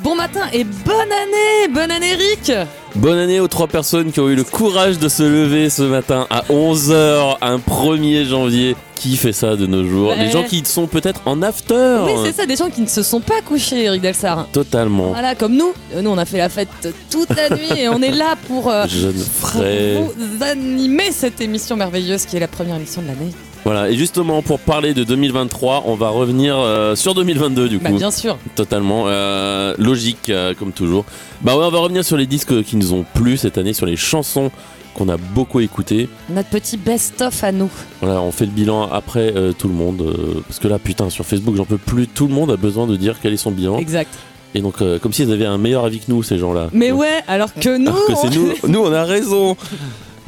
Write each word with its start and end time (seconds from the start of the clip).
Bon 0.00 0.14
matin 0.14 0.40
à 0.42 0.50
tous, 0.50 0.56
bon 0.56 0.56
matin 0.56 0.58
et 0.58 0.64
bonne 0.64 0.94
année, 0.94 1.68
bonne 1.72 1.90
année 1.90 2.12
Eric 2.12 2.52
Bonne 2.94 3.18
année 3.18 3.40
aux 3.40 3.48
trois 3.48 3.66
personnes 3.66 4.12
qui 4.12 4.20
ont 4.20 4.28
eu 4.28 4.34
le 4.34 4.44
courage 4.44 4.98
de 4.98 5.08
se 5.08 5.22
lever 5.22 5.70
ce 5.70 5.82
matin 5.82 6.26
à 6.30 6.42
11h, 6.50 7.38
un 7.40 7.58
1er 7.58 8.24
janvier. 8.24 8.76
Qui 8.94 9.16
fait 9.16 9.32
ça 9.32 9.56
de 9.56 9.66
nos 9.66 9.84
jours? 9.84 10.10
Ouais. 10.10 10.16
Les 10.26 10.30
gens 10.30 10.44
qui 10.44 10.62
sont 10.64 10.86
peut-être 10.86 11.22
en 11.26 11.42
after. 11.42 12.04
Oui 12.04 12.12
c'est 12.24 12.32
ça, 12.32 12.46
des 12.46 12.54
gens 12.54 12.70
qui 12.70 12.82
ne 12.82 12.86
se 12.86 13.02
sont 13.02 13.20
pas 13.20 13.40
couchés 13.44 13.84
Eric 13.84 14.00
Delsar. 14.00 14.46
Totalement. 14.52 15.08
Voilà, 15.08 15.34
comme 15.34 15.56
nous, 15.56 15.72
nous 16.00 16.10
on 16.10 16.18
a 16.18 16.24
fait 16.24 16.38
la 16.38 16.48
fête 16.48 16.68
toute 17.10 17.30
la 17.30 17.50
nuit 17.50 17.80
et 17.80 17.88
on 17.88 18.00
est 18.00 18.12
là 18.12 18.36
pour, 18.46 18.70
euh, 18.70 18.84
pour 18.84 20.14
vous 20.16 20.44
animer 20.44 21.10
cette 21.10 21.40
émission 21.40 21.74
merveilleuse 21.74 22.26
qui 22.26 22.36
est 22.36 22.40
la 22.40 22.46
première 22.48 22.76
émission 22.76 23.02
de 23.02 23.08
l'année. 23.08 23.32
Voilà, 23.64 23.90
et 23.90 23.94
justement 23.96 24.42
pour 24.42 24.58
parler 24.58 24.92
de 24.92 25.04
2023, 25.04 25.84
on 25.86 25.94
va 25.94 26.08
revenir 26.08 26.56
euh, 26.58 26.96
sur 26.96 27.14
2022 27.14 27.68
du 27.68 27.78
Bah 27.78 27.90
coup. 27.90 27.96
bien 27.96 28.10
sûr. 28.10 28.36
Totalement 28.56 29.04
euh, 29.06 29.74
logique 29.78 30.30
euh, 30.30 30.52
comme 30.58 30.72
toujours. 30.72 31.04
Bah 31.42 31.56
ouais, 31.56 31.64
on 31.64 31.70
va 31.70 31.78
revenir 31.78 32.04
sur 32.04 32.16
les 32.16 32.26
disques 32.26 32.62
qui 32.64 32.76
nous 32.76 32.92
ont 32.92 33.04
plu 33.14 33.36
cette 33.36 33.58
année, 33.58 33.72
sur 33.72 33.86
les 33.86 33.94
chansons 33.96 34.50
qu'on 34.94 35.08
a 35.08 35.16
beaucoup 35.16 35.60
écoutées. 35.60 36.08
Notre 36.28 36.48
petit 36.48 36.76
best-of 36.76 37.44
à 37.44 37.52
nous. 37.52 37.70
Voilà, 38.00 38.20
on 38.20 38.32
fait 38.32 38.46
le 38.46 38.50
bilan 38.50 38.90
après 38.90 39.32
tout 39.58 39.68
le 39.68 39.74
monde. 39.74 40.12
parce 40.46 40.58
que 40.58 40.68
là, 40.68 40.78
putain, 40.78 41.08
sur 41.08 41.24
Facebook, 41.24 41.54
j'en 41.56 41.64
peux 41.64 41.78
plus. 41.78 42.06
Tout 42.08 42.26
le 42.26 42.34
monde 42.34 42.50
a 42.50 42.56
besoin 42.56 42.86
de 42.86 42.96
dire 42.96 43.16
quel 43.22 43.32
est 43.32 43.38
son 43.38 43.52
bilan. 43.52 43.78
Exact. 43.78 44.10
Et 44.54 44.60
donc, 44.60 44.82
comme 45.00 45.12
s'ils 45.14 45.32
avaient 45.32 45.46
un 45.46 45.56
meilleur 45.56 45.86
avis 45.86 46.00
que 46.00 46.04
nous, 46.08 46.22
ces 46.22 46.36
gens-là. 46.36 46.68
Mais 46.74 46.90
Donc, 46.90 47.00
ouais, 47.00 47.22
alors 47.26 47.54
que 47.54 47.78
nous... 47.78 47.88
alors 47.88 48.06
que 48.06 48.12
c'est 48.20 48.36
nous, 48.36 48.52
nous, 48.68 48.80
on 48.80 48.92
a 48.92 49.04
raison. 49.04 49.56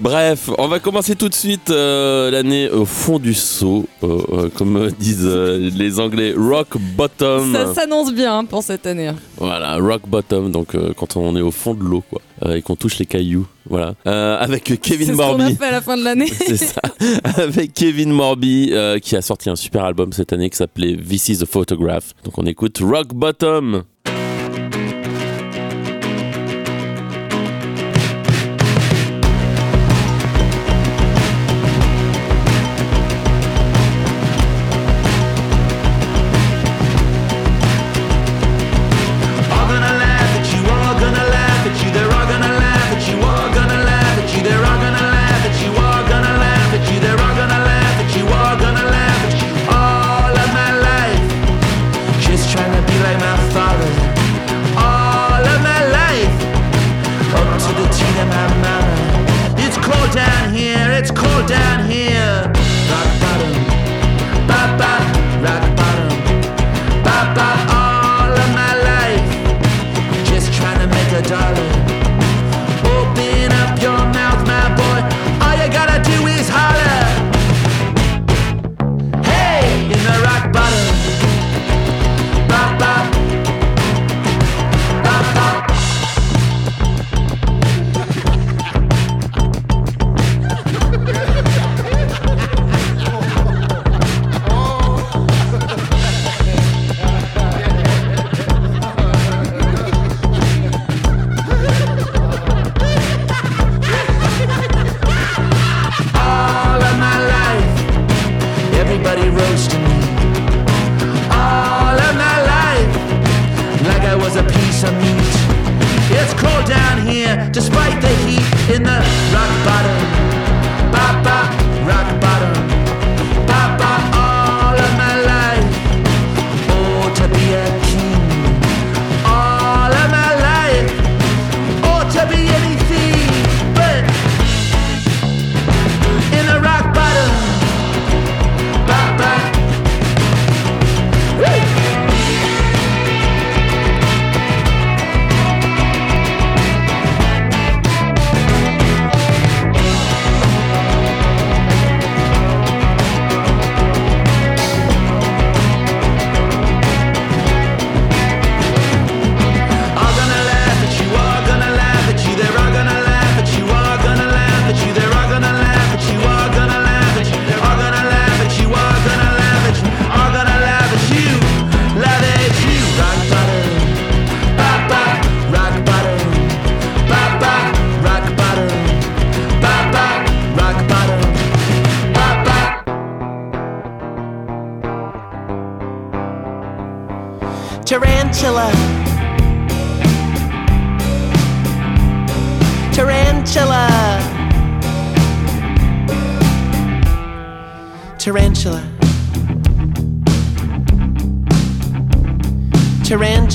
Bref, 0.00 0.50
on 0.58 0.66
va 0.66 0.80
commencer 0.80 1.14
tout 1.14 1.28
de 1.28 1.34
suite 1.34 1.70
euh, 1.70 2.28
l'année 2.30 2.68
au 2.68 2.84
fond 2.84 3.20
du 3.20 3.32
seau, 3.32 3.86
euh, 4.02 4.18
euh, 4.32 4.48
comme 4.54 4.90
disent 4.98 5.24
les 5.24 6.00
Anglais, 6.00 6.34
rock 6.36 6.76
bottom. 6.96 7.52
Ça 7.52 7.72
s'annonce 7.72 8.12
bien 8.12 8.38
hein, 8.38 8.44
pour 8.44 8.62
cette 8.64 8.86
année. 8.86 9.12
Voilà, 9.36 9.76
rock 9.78 10.02
bottom, 10.08 10.50
donc 10.50 10.76
quand 10.96 11.16
on 11.16 11.36
est 11.36 11.40
au 11.40 11.52
fond 11.52 11.74
de 11.74 11.84
l'eau, 11.84 12.02
quoi, 12.10 12.20
et 12.56 12.60
qu'on 12.60 12.74
touche 12.74 12.98
les 12.98 13.06
cailloux, 13.06 13.46
voilà. 13.68 13.94
Avec 14.04 14.64
C'est 14.66 14.78
Kevin 14.78 15.08
ce 15.08 15.12
qu'on 15.12 15.22
a 15.22 15.36
Morby. 15.38 15.54
fait 15.54 15.64
à 15.66 15.70
la 15.70 15.80
fin 15.80 15.96
de 15.96 16.02
l'année. 16.02 16.26
C'est 16.46 16.56
ça. 16.56 16.82
Avec 17.36 17.72
Kevin 17.72 18.10
Morby 18.10 18.72
qui 19.00 19.14
a 19.16 19.22
sorti 19.22 19.48
un 19.48 19.56
super 19.56 19.84
album 19.84 20.12
cette 20.12 20.32
année 20.32 20.50
qui 20.50 20.56
s'appelait 20.56 20.96
This 20.96 21.28
is 21.28 21.42
a 21.42 21.46
Photograph. 21.46 22.14
Donc 22.24 22.36
on 22.36 22.46
écoute 22.46 22.78
Rock 22.82 23.14
Bottom. 23.14 23.84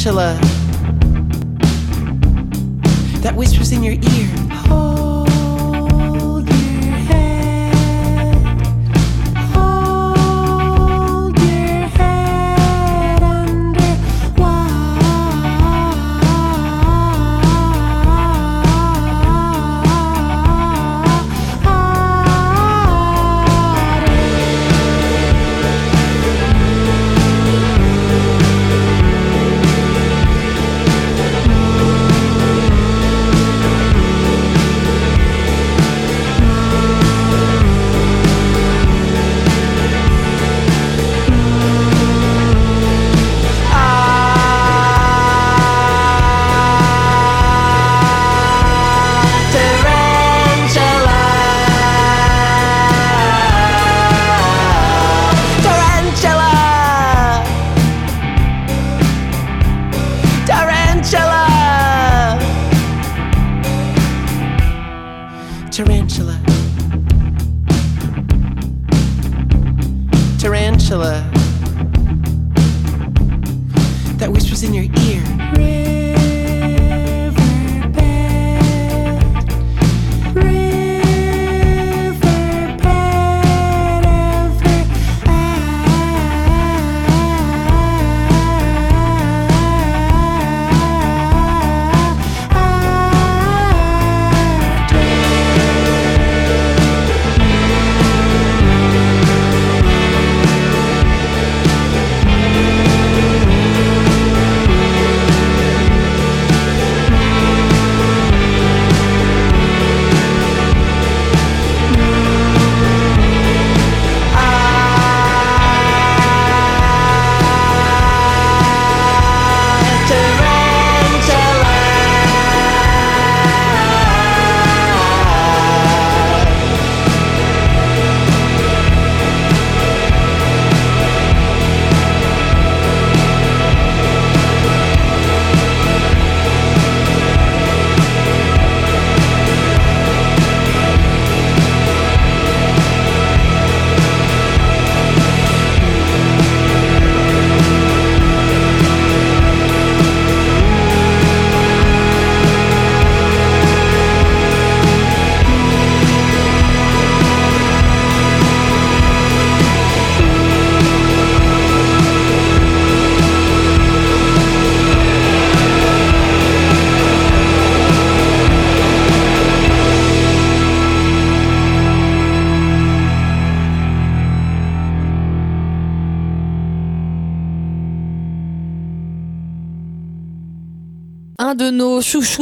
Tarantula. 0.10 0.49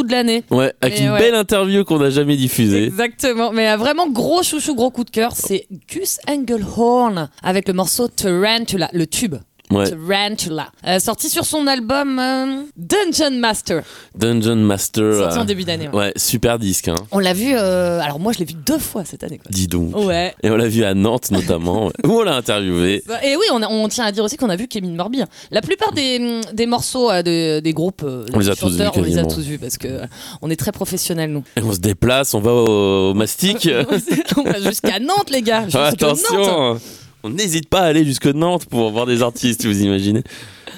De 0.03 0.11
l'année. 0.11 0.43
Ouais, 0.51 0.73
avec 0.81 0.99
Et 0.99 1.03
une 1.03 1.11
ouais. 1.11 1.19
belle 1.19 1.35
interview 1.35 1.83
qu'on 1.83 1.99
n'a 1.99 2.09
jamais 2.09 2.37
diffusée. 2.37 2.85
Exactement, 2.85 3.51
mais 3.51 3.67
un 3.67 3.77
vraiment 3.77 4.09
gros 4.09 4.43
chouchou, 4.43 4.75
gros 4.75 4.91
coup 4.91 5.03
de 5.03 5.09
cœur, 5.09 5.33
c'est 5.35 5.67
Gus 5.89 6.19
Engelhorn 6.27 7.29
avec 7.43 7.67
le 7.67 7.73
morceau 7.73 8.07
Tarantula, 8.07 8.89
le 8.93 9.07
tube. 9.07 9.35
Ouais, 9.69 9.89
Tarantula. 9.89 10.69
Euh, 10.87 10.99
sorti 10.99 11.29
sur 11.29 11.45
son 11.45 11.67
album 11.67 12.19
euh, 12.19 12.61
Dungeon 12.77 13.37
Master, 13.37 13.83
Dungeon 14.17 14.55
Master. 14.55 15.13
sorti 15.15 15.37
en 15.37 15.41
euh, 15.41 15.45
début 15.45 15.65
d'année. 15.65 15.89
ouais. 15.89 15.95
Ouais, 15.95 16.13
super 16.15 16.57
disque, 16.57 16.87
hein. 16.87 16.95
On 17.11 17.19
l'a 17.19 17.33
vu, 17.33 17.53
euh, 17.53 17.99
alors 17.99 18.17
moi 18.19 18.31
je 18.31 18.39
l'ai 18.39 18.45
vu 18.45 18.53
deux 18.53 18.77
fois 18.77 19.03
cette 19.03 19.23
année. 19.25 19.37
Quoi. 19.39 19.47
Dis 19.51 19.67
donc. 19.67 19.93
Ouais. 19.95 20.33
Et 20.41 20.49
on 20.49 20.55
l'a 20.55 20.69
vu 20.69 20.85
à 20.85 20.93
Nantes 20.93 21.31
notamment, 21.31 21.87
où 22.05 22.09
on 22.11 22.21
l'a 22.23 22.35
interviewé. 22.35 23.03
Et 23.23 23.35
oui, 23.35 23.43
on, 23.51 23.61
a- 23.61 23.67
on 23.67 23.87
tient 23.89 24.05
à 24.05 24.11
dire 24.13 24.23
aussi 24.23 24.37
qu'on 24.37 24.49
a 24.49 24.55
vu 24.55 24.67
Kevin 24.67 24.95
Morby. 24.95 25.21
hein. 25.23 25.27
La 25.51 25.61
plupart 25.61 25.91
des, 25.91 26.39
des 26.53 26.65
morceaux 26.65 27.11
de- 27.11 27.59
des 27.59 27.73
groupes, 27.73 28.05
On 28.33 28.39
les 28.39 28.49
a 28.49 28.55
tous 28.55 28.69
vus, 28.77 28.83
on 28.95 29.01
les 29.01 29.17
a 29.17 29.25
tous 29.25 29.41
vus 29.41 29.59
parce 29.59 29.77
que 29.77 29.99
on 30.41 30.49
est 30.49 30.55
très 30.55 30.71
professionnels 30.71 31.31
nous. 31.31 31.43
Et 31.57 31.61
on 31.61 31.73
se 31.73 31.79
déplace, 31.79 32.33
on 32.33 32.39
va 32.39 32.53
au, 32.53 33.09
au 33.11 33.13
mastic. 33.13 33.69
on 34.37 34.43
va 34.43 34.61
jusqu'à 34.61 34.99
Nantes 34.99 35.29
les 35.29 35.41
gars. 35.41 35.65
Ah, 35.73 35.89
jusqu'à 35.91 36.07
Nantes. 36.07 36.81
On 37.23 37.29
n'hésite 37.29 37.69
pas 37.69 37.81
à 37.81 37.85
aller 37.85 38.05
jusque 38.05 38.27
Nantes 38.27 38.65
pour 38.65 38.91
voir 38.91 39.05
des 39.05 39.21
artistes, 39.21 39.65
vous 39.65 39.81
imaginez. 39.81 40.23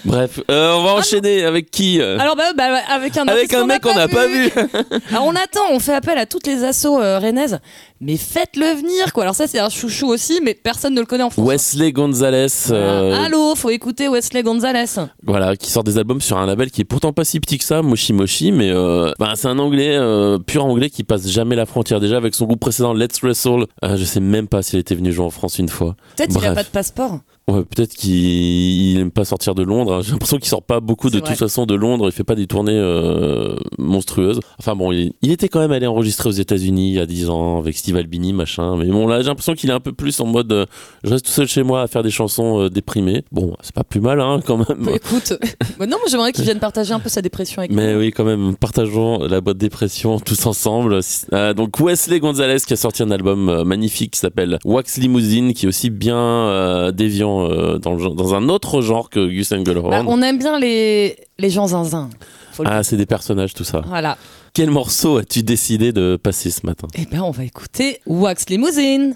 Bref, 0.06 0.40
euh, 0.50 0.74
on 0.74 0.84
va 0.84 0.94
enchaîner 0.94 1.44
avec 1.44 1.72
qui 1.72 2.02
euh 2.02 2.18
Alors 2.20 2.36
bah, 2.36 2.54
bah, 2.56 2.80
avec 2.90 3.18
un 3.18 3.28
Avec 3.28 3.54
un 3.54 3.66
mec 3.66 3.82
qu'on 3.82 3.94
n'a 3.94 4.08
pas 4.08 4.28
vu. 4.28 4.50
Alors 5.12 5.26
on 5.26 5.36
attend, 5.36 5.62
on 5.72 5.80
fait 5.80 5.94
appel 5.94 6.18
à 6.18 6.26
toutes 6.26 6.48
les 6.48 6.64
assos 6.64 7.00
euh, 7.00 7.20
rennaises, 7.20 7.60
mais 8.02 8.18
faites-le 8.18 8.76
venir 8.76 9.14
quoi. 9.14 9.24
Alors 9.24 9.36
ça 9.36 9.48
c'est 9.48 9.60
un 9.60 9.70
chouchou 9.70 10.08
aussi, 10.08 10.40
mais 10.44 10.54
personne 10.54 10.94
ne 10.94 11.00
le 11.00 11.06
connaît 11.06 11.24
en 11.24 11.30
France. 11.30 11.46
Wesley 11.46 11.92
Gonzalez, 11.92 12.48
euh. 12.72 13.26
Allô, 13.26 13.56
faut 13.56 13.70
écouter 13.70 14.08
Wesley 14.08 14.44
Gonzalez. 14.44 14.86
voilà, 15.24 15.56
qui 15.56 15.72
sort 15.72 15.84
des 15.84 15.98
albums 15.98 16.22
sur 16.22 16.38
un 16.38 16.46
label 16.46 16.72
qui 16.72 16.82
est 16.82 16.86
pourtant 16.86 17.14
pas 17.14 17.26
si 17.26 17.40
petit 17.40 17.58
que 17.58 17.64
ça, 17.66 17.82
Moshi 17.82 18.14
Moshi, 18.14 18.52
mais 18.52 18.70
euh, 18.70 19.12
bah, 19.20 19.34
c'est 19.36 19.48
un 19.48 19.60
anglais, 19.60 19.98
pur 20.46 20.66
anglais 20.66 20.90
qui 20.90 21.04
passe 21.04 21.28
jamais 21.28 21.56
la 21.56 21.66
frontière. 21.66 22.00
Déjà 22.00 22.18
avec 22.18 22.36
son 22.36 22.46
groupe 22.46 22.60
précédent, 22.60 22.94
Let's 22.94 23.22
Wrestle, 23.22 23.66
je 23.84 24.04
sais 24.04 24.20
même 24.20 24.48
pas 24.48 24.62
s'il 24.62 24.80
était 24.80 24.96
venu 24.96 25.12
jouer 25.12 25.26
en 25.26 25.30
France 25.30 25.60
une 25.60 25.70
fois. 25.70 25.96
Peut-être 26.16 26.36
qu'il 26.38 26.46
a 26.46 26.54
pas 26.54 26.64
de 26.64 26.70
passeport. 26.70 27.20
Ouais, 27.50 27.64
peut-être 27.64 27.94
qu'il 27.94 28.14
il 28.16 29.00
aime 29.00 29.12
pas 29.12 29.26
sortir 29.26 29.56
de 29.56 29.64
Londres. 29.64 29.96
hein. 29.96 30.02
J'ai 30.04 30.12
l'impression 30.12 30.38
qu'il 30.38 30.48
sort 30.48 30.62
pas 30.64 30.80
beaucoup 30.80 31.10
de 31.10 31.20
toute 31.20 31.36
façon 31.38 31.66
de 31.66 31.74
Londres. 31.76 32.06
Il 32.08 32.12
fait 32.12 32.24
pas 32.24 32.36
des 32.36 32.48
tournées 32.48 32.74
euh, 32.76 33.56
monstrueuses. 33.78 34.40
Enfin 34.60 34.76
bon, 34.76 34.92
il, 34.92 35.14
il 35.22 35.32
était 35.32 35.48
quand 35.50 35.60
même 35.60 35.72
allé 35.72 35.88
enregistrer 35.88 36.30
aux 36.30 36.34
États-Unis 36.34 36.90
il 36.90 36.96
y 36.96 37.00
a 37.00 37.06
10 37.06 37.30
ans 37.30 37.58
avec 37.60 37.76
Steve 37.78 37.96
Albini, 37.96 38.34
machin. 38.34 38.76
Mais 38.78 38.86
bon, 38.86 39.08
là, 39.08 39.22
j'ai 39.22 39.28
l'impression 39.28 39.54
qu'il 39.54 39.70
est 39.70 39.74
un 39.74 39.80
peu 39.80 39.94
plus 39.94 40.20
en 40.20 40.26
mode 40.26 40.52
euh, 40.52 40.66
je 41.04 41.12
reste 41.12 41.26
tout 41.26 41.32
seul 41.32 41.48
chez 41.48 41.64
moi 41.64 41.82
à 41.82 41.88
faire 41.88 42.04
des 42.04 42.12
chansons 42.12 42.62
euh, 42.62 42.70
déprimées. 42.70 43.24
Bon, 43.32 43.56
c'est 43.62 43.74
pas 43.74 43.84
plus 43.84 44.02
mal, 44.02 44.22
hein, 44.22 44.40
quand 44.46 44.58
même. 44.58 44.84
Bah, 44.86 44.92
écoute, 44.94 45.34
bah, 45.80 45.88
non, 45.88 45.98
j'aimerais 46.10 46.32
qu'il 46.32 46.44
vienne 46.44 46.60
partager 46.60 46.94
un 46.94 47.00
peu 47.00 47.10
sa 47.10 47.22
dépression 47.22 47.60
avec 47.60 47.72
Mais 47.72 47.96
oui, 47.96 48.12
quand 48.12 48.26
même, 48.26 48.56
partageons 48.56 49.20
la 49.20 49.42
boîte 49.42 49.58
dépression 49.58 50.20
tous 50.20 50.46
ensemble. 50.46 51.00
Euh, 51.34 51.54
donc 51.54 51.80
Wesley 51.80 52.20
Gonzalez 52.20 52.58
qui 52.66 52.74
a 52.74 52.76
sorti 52.76 53.04
un 53.04 53.12
album 53.12 53.64
magnifique 53.64 54.12
qui 54.12 54.20
s'appelle 54.20 54.60
Wax 54.66 54.98
Limousine, 54.98 55.54
qui 55.54 55.66
est 55.66 55.70
aussi 55.70 55.90
bien 55.90 56.18
euh, 56.18 56.92
euh, 57.46 57.78
dans, 57.78 57.94
le 57.94 58.00
genre- 58.00 58.16
dans 58.16 58.34
un 58.36 58.50
autre 58.50 58.82
genre 58.82 59.10
que 59.10 59.28
Gus 59.28 59.52
Engelhorn. 59.52 59.90
Bah, 59.90 60.04
on 60.08 60.22
aime 60.22 60.38
bien 60.40 60.60
les, 60.60 61.16
les 61.38 61.50
gens 61.50 61.68
zinzin. 61.68 62.10
Ah, 62.66 62.84
c'est 62.84 62.98
des 62.98 63.06
personnages, 63.06 63.54
tout 63.54 63.64
ça. 63.64 63.82
Voilà. 63.88 64.18
Quel 64.54 64.70
morceau 64.70 65.18
as-tu 65.18 65.44
décidé 65.44 65.94
de 65.94 66.20
passer 66.22 66.50
ce 66.52 66.66
matin? 66.66 66.88
Eh 66.96 67.06
ben 67.06 67.22
on 67.22 67.32
va 67.32 67.46
écouter 67.46 68.02
Wax 68.06 68.50
Limousine. 68.50 69.16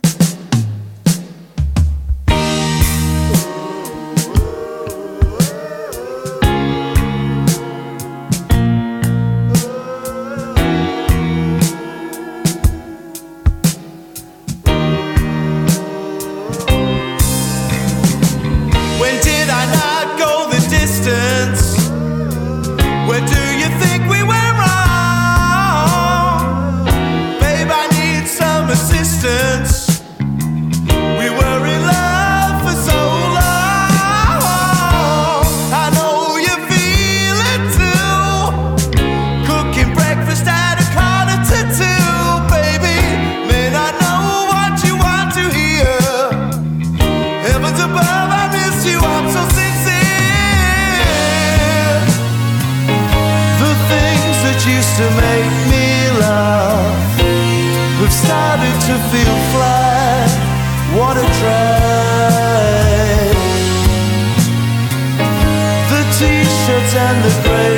praise. 67.42 67.73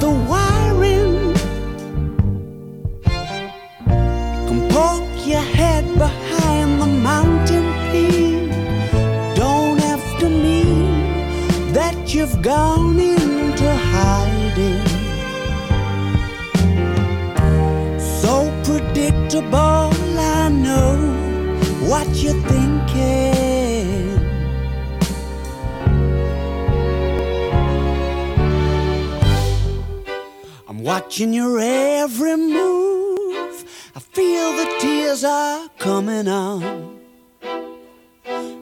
the 0.00 0.10
wiring. 0.30 1.34
Come 4.46 4.68
poke 4.68 5.26
your 5.26 5.46
head 5.58 5.84
behind 5.98 6.80
the 6.82 6.86
mountain 6.86 7.66
peak. 7.90 8.50
Don't 9.36 9.78
have 9.78 10.04
to 10.20 10.28
mean 10.28 11.72
that 11.72 12.14
you've 12.14 12.40
gone 12.42 12.98
into 12.98 13.68
hiding. 13.92 14.84
So 18.22 18.34
predictable, 18.64 19.90
I 20.18 20.48
know 20.48 20.96
what 21.88 22.08
you 22.22 22.32
think. 22.42 22.63
watching 31.14 31.32
your 31.32 31.60
every 31.60 32.36
move. 32.36 33.64
I 33.94 34.00
feel 34.00 34.50
the 34.56 34.66
tears 34.80 35.22
are 35.22 35.68
coming 35.78 36.26
on. 36.26 36.98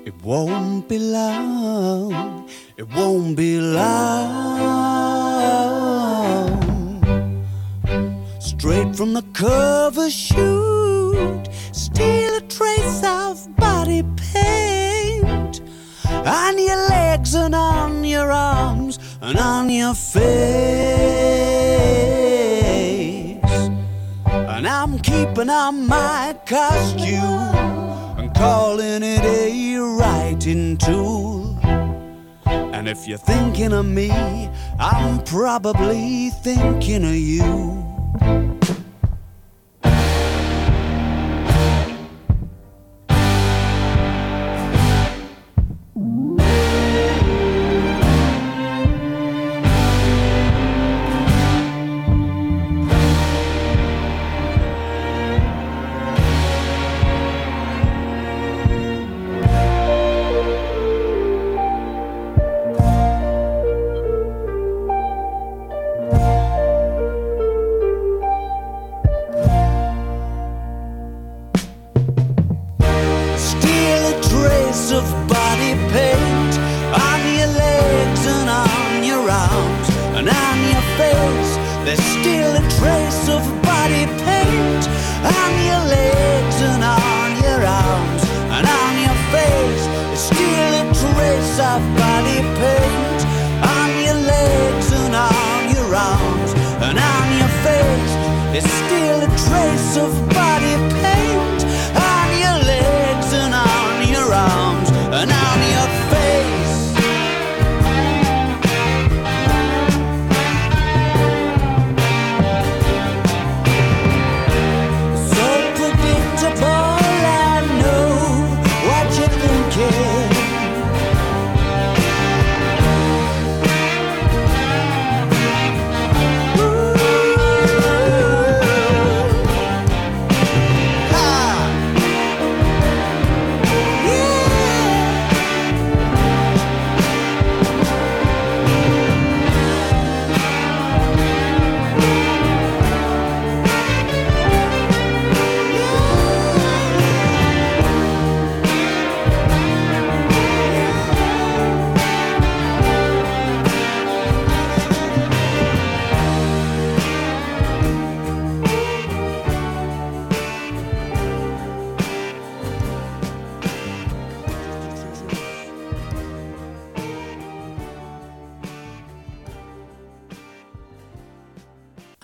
It 0.05 0.13
won't 0.23 0.87
be 0.87 0.99
long, 0.99 2.47
it 2.77 2.87
won't 2.95 3.39
be 3.39 3.59
long. 3.59 4.43
Straight 8.39 8.95
from 8.95 9.15
the 9.15 9.25
cover 9.33 10.11
shoot, 10.11 11.49
steal 11.73 12.37
a 12.37 12.43
trace 12.51 13.03
of 13.03 13.49
body 13.57 14.03
paint 14.35 15.63
on 16.11 16.59
your 16.59 16.77
legs 16.91 17.35
and 17.35 17.55
on 17.55 18.05
your 18.05 18.31
arms 18.31 18.99
and 19.23 19.39
on 19.39 19.71
your 19.71 19.95
face. 19.95 21.33
I'm 24.83 24.99
keeping 24.99 25.49
on 25.49 25.87
my 25.87 26.37
costume 26.45 28.19
and 28.19 28.35
calling 28.35 29.05
it 29.05 29.25
a 29.25 29.79
writing 29.79 30.77
tool. 30.77 31.57
And 32.47 32.89
if 32.89 33.07
you're 33.07 33.17
thinking 33.17 33.73
of 33.73 33.87
me, 33.87 34.11
I'm 34.81 35.23
probably 35.23 36.31
thinking 36.31 37.05
of 37.05 37.15
you. 37.15 38.52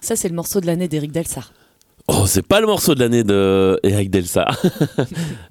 Ça, 0.08 0.16
c'est 0.16 0.30
le 0.30 0.34
morceau 0.34 0.62
de 0.62 0.66
l'année 0.66 0.88
d'Eric 0.88 1.12
Delsar. 1.12 1.52
Oh, 2.10 2.24
c'est 2.26 2.46
pas 2.46 2.62
le 2.62 2.66
morceau 2.66 2.94
de 2.94 3.00
l'année 3.00 3.24
de 3.24 3.78
Eric 3.82 4.08
Delsa. 4.08 4.46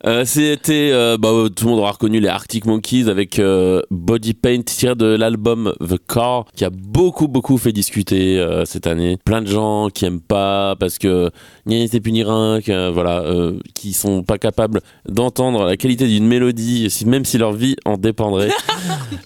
Euh, 0.06 0.24
C'était, 0.26 0.90
euh, 0.94 1.18
bah, 1.18 1.30
tout 1.56 1.66
le 1.66 1.72
monde 1.72 1.80
aura 1.80 1.92
reconnu 1.92 2.20
les 2.20 2.28
Arctic 2.28 2.66
Monkeys 2.66 3.10
avec 3.10 3.40
euh, 3.40 3.82
Body 3.92 4.34
Paint 4.34 4.62
tiré 4.62 4.96
de 4.96 5.06
l'album 5.06 5.74
The 5.80 5.98
Car, 6.08 6.46
qui 6.56 6.64
a 6.66 6.70
beaucoup 6.70 7.28
beaucoup 7.28 7.58
fait 7.58 7.72
discuter 7.74 8.44
cette 8.66 8.88
année. 8.88 9.18
Plein 9.24 9.42
de 9.42 9.48
gens 9.48 9.90
qui 9.90 10.06
aiment 10.06 10.22
pas 10.22 10.76
parce 10.80 10.98
que 10.98 11.30
ni 11.68 12.24
rien, 12.24 12.60
que, 12.62 12.90
voilà, 12.90 13.22
euh, 13.22 13.60
qui 13.76 13.94
sont 13.94 14.24
pas 14.24 14.38
capables 14.38 14.82
d'entendre 15.08 15.66
la 15.66 15.78
qualité 15.78 16.08
d'une 16.08 16.26
mélodie, 16.26 16.88
même 17.06 17.26
si 17.26 17.38
leur 17.38 17.54
vie 17.54 17.76
en 17.86 17.98
dépendrait. 17.98 18.50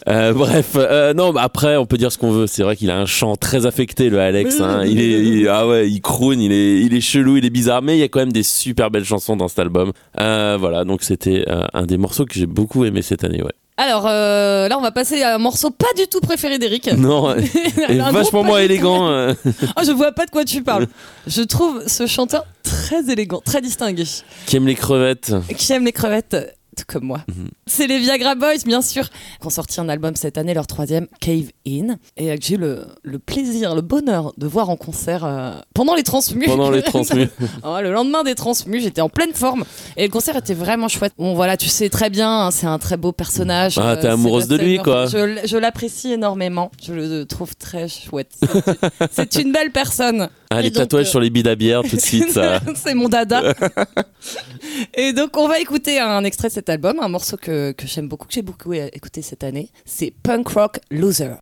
Euh, 0.07 0.33
bref, 0.33 0.71
euh, 0.75 1.13
non, 1.13 1.31
bah 1.31 1.41
après, 1.43 1.77
on 1.77 1.85
peut 1.85 1.97
dire 1.97 2.11
ce 2.11 2.17
qu'on 2.17 2.31
veut. 2.31 2.47
C'est 2.47 2.63
vrai 2.63 2.75
qu'il 2.75 2.89
a 2.89 2.99
un 2.99 3.05
chant 3.05 3.35
très 3.35 3.65
affecté, 3.65 4.09
le 4.09 4.19
Alex. 4.19 4.59
hein. 4.59 4.83
Il 4.85 4.99
est, 4.99 5.21
il- 5.23 5.47
ah 5.47 5.67
ouais, 5.67 5.89
il 5.89 6.01
croune, 6.01 6.39
il 6.41 6.51
est, 6.51 6.81
il 6.81 6.93
est 6.93 7.01
chelou, 7.01 7.37
il 7.37 7.45
est 7.45 7.49
bizarre, 7.51 7.81
mais 7.81 7.95
il 7.97 7.99
y 7.99 8.03
a 8.03 8.07
quand 8.07 8.19
même 8.19 8.31
des 8.31 8.43
super 8.43 8.89
belles 8.89 9.05
chansons 9.05 9.35
dans 9.37 9.47
cet 9.47 9.59
album. 9.59 9.91
Euh, 10.19 10.57
voilà, 10.59 10.83
donc 10.85 11.03
c'était 11.03 11.45
euh, 11.47 11.65
un 11.73 11.85
des 11.85 11.97
morceaux 11.97 12.25
que 12.25 12.33
j'ai 12.33 12.47
beaucoup 12.47 12.83
aimé 12.85 13.01
cette 13.01 13.23
année, 13.23 13.41
ouais. 13.43 13.51
Alors 13.81 14.05
euh, 14.05 14.67
là, 14.67 14.77
on 14.77 14.81
va 14.81 14.91
passer 14.91 15.23
à 15.23 15.33
un 15.33 15.37
morceau 15.39 15.71
pas 15.71 15.87
du 15.97 16.05
tout 16.05 16.19
préféré 16.19 16.59
d'Eric. 16.59 16.87
Non, 16.97 17.35
et 17.89 17.97
vachement 17.97 18.43
moins 18.43 18.59
élégant. 18.59 19.09
euh. 19.09 19.33
Oh, 19.75 19.81
je 19.83 19.91
vois 19.91 20.11
pas 20.11 20.27
de 20.27 20.29
quoi 20.29 20.45
tu 20.45 20.61
parles. 20.61 20.85
Je 21.25 21.41
trouve 21.41 21.81
ce 21.87 22.05
chanteur 22.05 22.45
très 22.61 23.09
élégant, 23.11 23.41
très 23.43 23.59
distingué, 23.59 24.03
qui 24.45 24.55
aime 24.57 24.67
les 24.67 24.75
crevettes. 24.75 25.33
qui 25.57 25.73
aime 25.73 25.83
les 25.85 25.93
crevettes. 25.93 26.37
Euh, 26.81 26.93
comme 26.93 27.05
moi. 27.05 27.21
Mhm. 27.27 27.49
C'est 27.67 27.87
les 27.87 27.99
Viagra 27.99 28.35
Boys, 28.35 28.63
bien 28.65 28.81
sûr, 28.81 29.09
qui 29.09 29.47
ont 29.47 29.49
sorti 29.49 29.79
un 29.79 29.89
album 29.89 30.15
cette 30.15 30.37
année, 30.37 30.53
leur 30.53 30.67
troisième, 30.67 31.07
Cave 31.19 31.51
In, 31.67 31.95
et 32.17 32.37
que 32.37 32.45
j'ai 32.45 32.55
eu 32.55 32.57
le, 32.57 32.85
le 33.03 33.19
plaisir, 33.19 33.75
le 33.75 33.81
bonheur 33.81 34.33
de 34.37 34.47
voir 34.47 34.69
en 34.69 34.75
concert 34.75 35.23
euh, 35.25 35.53
pendant 35.73 35.95
les 35.95 36.03
transmus. 36.03 36.45
Pendant 36.45 36.69
les 36.69 36.81
transmus. 36.91 37.29
Le 37.81 37.91
lendemain 37.91 38.23
des 38.23 38.35
transmus, 38.35 38.81
j'étais 38.81 39.01
en 39.01 39.09
pleine 39.09 39.33
forme 39.33 39.63
et 39.97 40.03
le 40.05 40.11
concert 40.11 40.35
était 40.35 40.53
vraiment 40.53 40.87
chouette. 40.87 41.13
Bon 41.17 41.33
voilà, 41.33 41.57
tu 41.57 41.67
sais 41.67 41.89
très 41.89 42.09
bien, 42.09 42.29
hein, 42.47 42.51
c'est 42.51 42.67
un 42.67 42.77
très 42.79 42.97
beau 42.97 43.11
personnage. 43.11 43.77
Ah, 43.77 43.97
t'es 43.97 44.07
Euh, 44.07 44.13
amoureuse 44.13 44.47
de 44.47 44.57
lui, 44.57 44.77
quoi. 44.77 45.05
Je, 45.07 45.57
l'apprécie 45.57 46.11
énormément. 46.11 46.71
Je 46.83 46.93
le 46.93 47.25
trouve 47.25 47.55
très 47.55 47.87
chouette. 47.87 48.31
C'est 49.11 49.35
une 49.35 49.51
belle 49.51 49.71
personne. 49.71 50.29
Ah, 50.53 50.61
les 50.61 50.69
donc, 50.69 50.83
tatouages 50.83 51.07
euh, 51.07 51.09
sur 51.11 51.19
les 51.21 51.29
billes 51.29 51.47
à 51.47 51.55
bière 51.55 51.81
tout 51.81 51.95
de 51.95 52.01
suite. 52.01 52.37
c'est 52.75 52.93
mon 52.93 53.07
dada. 53.07 53.53
et 54.93 55.13
donc 55.13 55.37
on 55.37 55.47
va 55.47 55.59
écouter 55.59 55.97
un 55.97 56.25
extrait 56.25 56.49
de 56.49 56.53
cet 56.53 56.67
album, 56.67 56.99
un 56.99 57.07
morceau 57.07 57.37
que, 57.37 57.71
que 57.71 57.87
j'aime 57.87 58.09
beaucoup, 58.09 58.27
que 58.27 58.33
j'ai 58.33 58.41
beaucoup 58.41 58.73
écouté 58.73 59.21
cette 59.21 59.45
année. 59.45 59.69
C'est 59.85 60.13
Punk 60.23 60.49
Rock 60.49 60.79
Loser. 60.91 61.35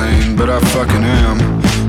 Insane, 0.00 0.36
but 0.36 0.48
I 0.48 0.60
fucking 0.60 1.04
am. 1.04 1.40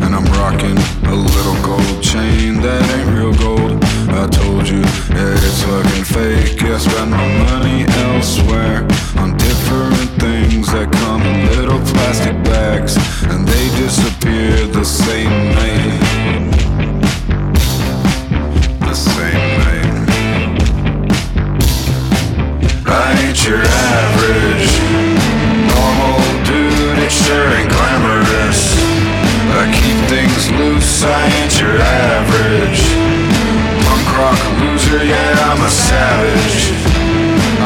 And 0.03 0.15
I'm 0.15 0.25
rocking 0.33 0.77
a 1.07 1.15
little 1.15 1.55
gold 1.63 2.03
chain 2.03 2.61
that 2.61 2.83
ain't 2.95 3.17
real 3.17 3.33
gold. 3.33 3.83
I 4.09 4.27
told 4.27 4.67
you 4.67 4.81
it's 4.83 5.63
fucking 5.63 6.03
fake. 6.03 6.63
I 6.63 6.77
spend 6.77 7.11
my 7.11 7.27
money 7.45 7.85
elsewhere 8.09 8.83
on 9.17 9.37
different 9.37 10.09
things 10.19 10.71
that 10.73 10.91
come 10.91 11.21
in 11.21 11.55
little 11.55 11.79
plastic 11.93 12.35
bags, 12.43 12.97
and 13.29 13.47
they 13.47 13.65
disappear 13.77 14.67
the 14.67 14.83
same 14.83 15.53
night. 15.55 16.01
The 18.79 18.93
same 18.93 19.59
night. 19.63 19.91
I 22.87 23.23
ain't 23.23 23.47
your 23.47 23.61
average 23.61 24.71
normal 25.69 26.19
dude. 26.43 26.97
It 27.05 27.11
sure 27.11 27.47
ain't 27.57 27.71
things 30.11 30.51
loose. 30.51 31.03
I 31.05 31.23
ain't 31.37 31.55
your 31.61 31.77
average 31.79 32.81
punk 33.87 34.07
rock 34.19 34.41
loser. 34.59 35.05
Yeah, 35.05 35.49
I'm 35.49 35.61
a 35.63 35.71
savage. 35.87 36.59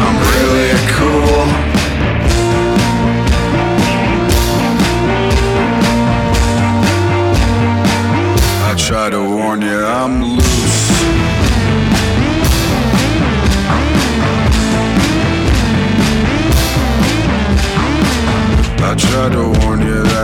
I'm 0.02 0.16
really 0.32 0.74
cool. 0.98 1.42
I 8.70 8.72
try 8.78 9.10
to 9.10 9.22
warn 9.38 9.64
you, 9.64 9.80
I'm 9.84 10.14
loose. 10.38 10.76
I 18.88 18.94
try 18.96 19.30
to 19.30 19.44
warn 19.60 19.82
you 19.82 20.15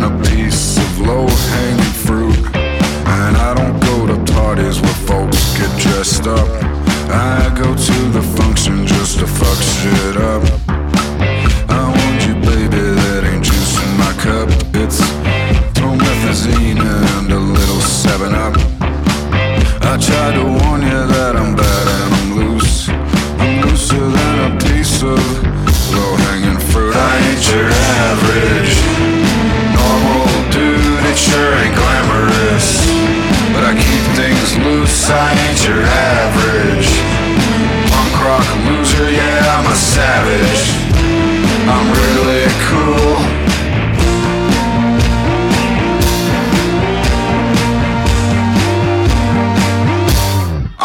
than 0.00 0.12
a 0.12 0.22
piece 0.24 0.78
of 0.78 1.00
low 1.00 1.26
hanging 1.26 1.92
fruit. 2.04 2.36
And 2.54 3.36
I 3.36 3.54
don't 3.54 3.80
go 3.80 4.06
to 4.06 4.32
parties 4.32 4.80
where 4.80 4.94
folks 4.94 5.58
get 5.58 5.70
dressed 5.80 6.26
up. 6.26 6.48
I 7.10 7.52
go 7.56 7.74
to 7.74 8.08
the 8.10 8.22
function 8.38 8.86
just 8.86 9.18
to 9.18 9.26
fuck 9.26 9.58
shit 9.62 10.16
up. 10.16 10.69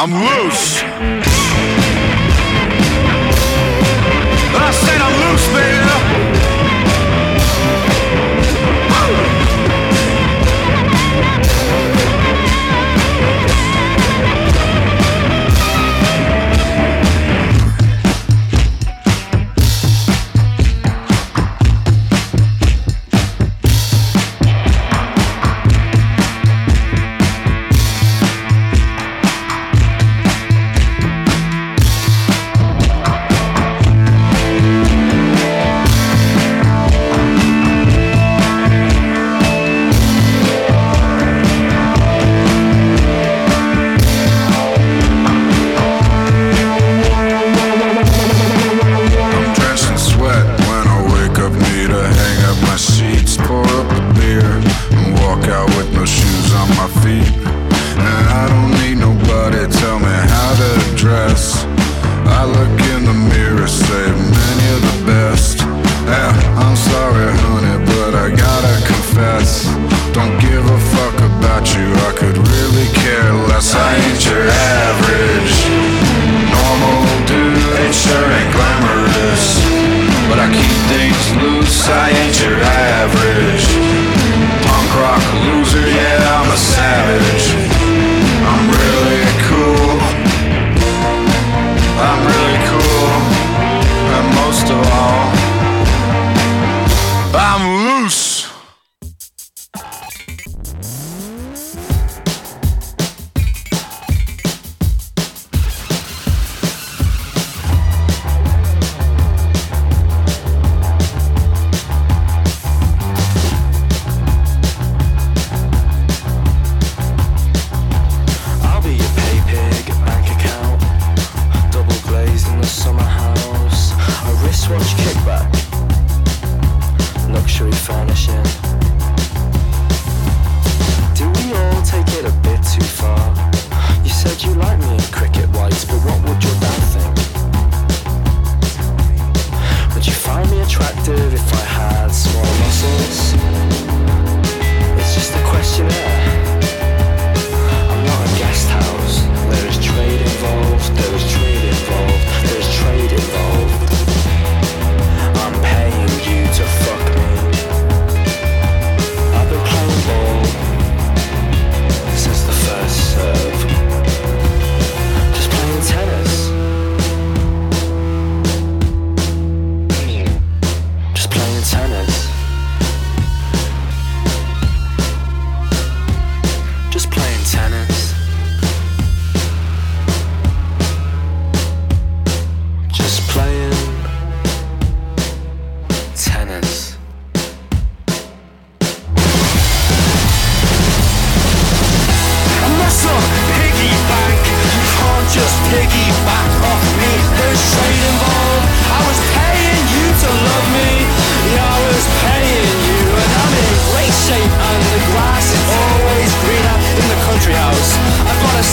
I'm 0.07 0.13
loose. 0.13 0.84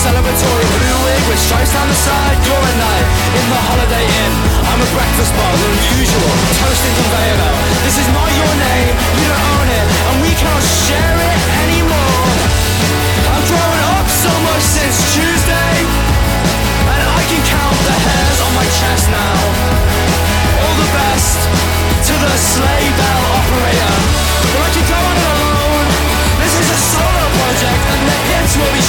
celebratory 0.03 0.67
blue 0.67 0.99
wig, 1.07 1.21
with 1.31 1.39
stripes 1.39 1.71
down 1.71 1.87
the 1.87 1.95
side. 1.95 2.35
You're 2.43 2.59
a 2.59 2.75
night 2.75 3.07
in 3.39 3.45
the 3.47 3.61
Holiday 3.71 4.03
Inn. 4.03 4.33
I'm 4.67 4.81
a 4.83 4.89
breakfast 4.91 5.31
bar, 5.31 5.53
the 5.55 5.71
usual 5.95 6.31
toasting 6.59 6.95
conveyor 6.99 7.37
belt. 7.39 7.55
This 7.87 7.95
is 8.03 8.07
not 8.11 8.27
your 8.35 8.53
name, 8.59 8.95
you 8.99 9.25
don't 9.31 9.47
own 9.55 9.69
it, 9.71 9.87
and 9.87 10.15
we 10.19 10.31
can't 10.35 10.67
share 10.83 11.17
it 11.23 11.39
anymore. 11.63 12.27
I'm 13.31 13.43
grown 13.47 13.79
up 13.95 14.07
so 14.11 14.31
much 14.43 14.63
since 14.75 14.97
Tuesday, 15.15 15.75
and 16.83 17.01
I 17.07 17.21
can 17.23 17.41
count 17.47 17.77
the 17.87 17.95
hairs 17.95 18.39
on 18.43 18.51
my 18.59 18.67
chest 18.75 19.07
now. 19.07 19.39
All 20.67 20.75
the 20.83 20.89
best 20.99 21.39
to 22.11 22.13
the 22.27 22.33
slave. 22.35 23.02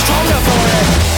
stronger 0.04 0.40
for 0.44 1.08
it. 1.08 1.13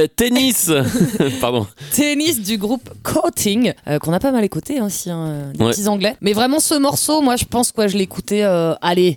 Ouais, 0.00 0.08
tennis 0.08 0.70
Pardon. 1.40 1.66
Tennis 1.94 2.40
du 2.40 2.56
groupe 2.58 2.88
Coating, 3.02 3.72
euh, 3.88 3.98
qu'on 3.98 4.12
a 4.12 4.18
pas 4.20 4.32
mal 4.32 4.44
écouté 4.44 4.78
hein, 4.78 4.86
aussi, 4.86 5.10
hein, 5.10 5.52
des 5.54 5.64
Ouais. 5.64 5.70
petits 5.72 5.88
anglais. 5.88 6.16
Mais 6.20 6.32
vraiment 6.32 6.60
ce 6.60 6.74
morceau, 6.74 7.20
moi 7.20 7.36
je 7.36 7.44
pense 7.44 7.72
que 7.72 7.86
je 7.88 7.96
l'ai 7.96 8.04
écouté, 8.04 8.44
euh, 8.44 8.74
allez, 8.80 9.16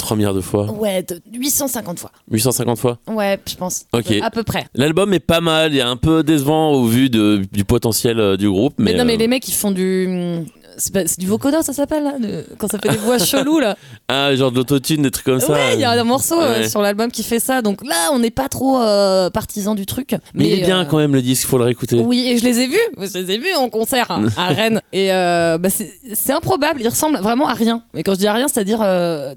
3 0.00 0.16
milliards 0.16 0.34
de 0.34 0.40
fois. 0.40 0.68
ouais, 0.72 1.04
de 1.04 1.20
850 1.32 2.00
fois. 2.00 2.10
850 2.30 2.76
fois. 2.78 2.98
Ouais, 3.06 3.38
je 3.48 3.54
pense. 3.54 3.84
Ok. 3.92 4.10
À 4.20 4.30
peu 4.30 4.42
près. 4.42 4.66
L'album 4.74 5.14
est 5.14 5.20
pas 5.20 5.40
mal, 5.40 5.72
il 5.72 5.78
est 5.78 5.82
un 5.82 5.96
peu 5.96 6.24
décevant 6.24 6.72
au 6.72 6.86
vu 6.86 7.08
de- 7.08 7.42
du 7.52 7.64
potentiel 7.64 8.18
euh, 8.18 8.36
du 8.36 8.50
groupe. 8.50 8.74
Mais, 8.78 8.92
Mais, 8.92 8.98
non, 8.98 9.04
mais 9.04 9.14
euh, 9.14 9.18
les 9.18 9.28
mecs 9.28 9.46
ils 9.46 9.52
font 9.54 9.70
du. 9.70 10.44
C'est 10.76 11.18
du 11.18 11.26
vocodeur, 11.26 11.62
ça 11.62 11.72
s'appelle 11.72 12.44
Quand 12.58 12.68
ça 12.68 12.78
fait 12.78 12.90
des 12.90 12.96
voix 12.96 13.18
cheloues 13.18 13.60
là. 13.60 13.76
Ah, 14.08 14.34
genre 14.36 14.52
de 14.52 14.56
l'autotune, 14.56 15.02
des 15.02 15.10
trucs 15.10 15.24
comme 15.24 15.40
ça. 15.40 15.52
ouais, 15.54 15.74
il 15.74 15.80
y 15.80 15.84
a 15.84 15.92
un 15.92 16.04
morceau 16.04 16.38
euh, 16.38 16.68
sur 16.68 16.82
l'album 16.82 17.10
qui 17.10 17.22
fait 17.22 17.40
ça. 17.40 17.62
Donc 17.62 17.82
là, 17.84 18.10
on 18.12 18.18
n'est 18.18 18.30
pas 18.30 18.48
trop 18.50 18.78
euh, 18.80 19.30
partisan 19.30 19.74
du 19.74 19.86
truc. 19.86 20.14
Mais, 20.34 20.46
il 20.46 20.52
est 20.60 20.64
bien 20.64 20.82
euh, 20.82 20.84
quand 20.84 20.98
même 20.98 21.14
le 21.14 21.22
disque, 21.22 21.46
faut 21.48 21.56
le 21.56 21.64
réécouter. 21.64 21.98
Oui, 21.98 22.28
et 22.28 22.36
je 22.36 22.44
les 22.44 22.60
ai 22.60 22.66
vus. 22.66 22.78
Je 22.98 23.18
les 23.18 23.30
ai 23.32 23.38
vus 23.38 23.54
en 23.56 23.70
concert 23.70 24.10
hein, 24.10 24.26
à 24.36 24.48
Rennes. 24.48 24.82
Et 24.92 25.10
euh, 25.12 25.56
bah, 25.56 25.70
c'est 25.70 26.32
improbable. 26.32 26.82
Ils 26.82 26.88
ressemblent 26.88 27.18
vraiment 27.18 27.48
à 27.48 27.54
rien. 27.54 27.82
Mais 27.94 28.02
quand 28.02 28.12
je 28.12 28.18
dis 28.18 28.26
à 28.26 28.34
rien, 28.34 28.46
c'est-à-dire, 28.46 28.80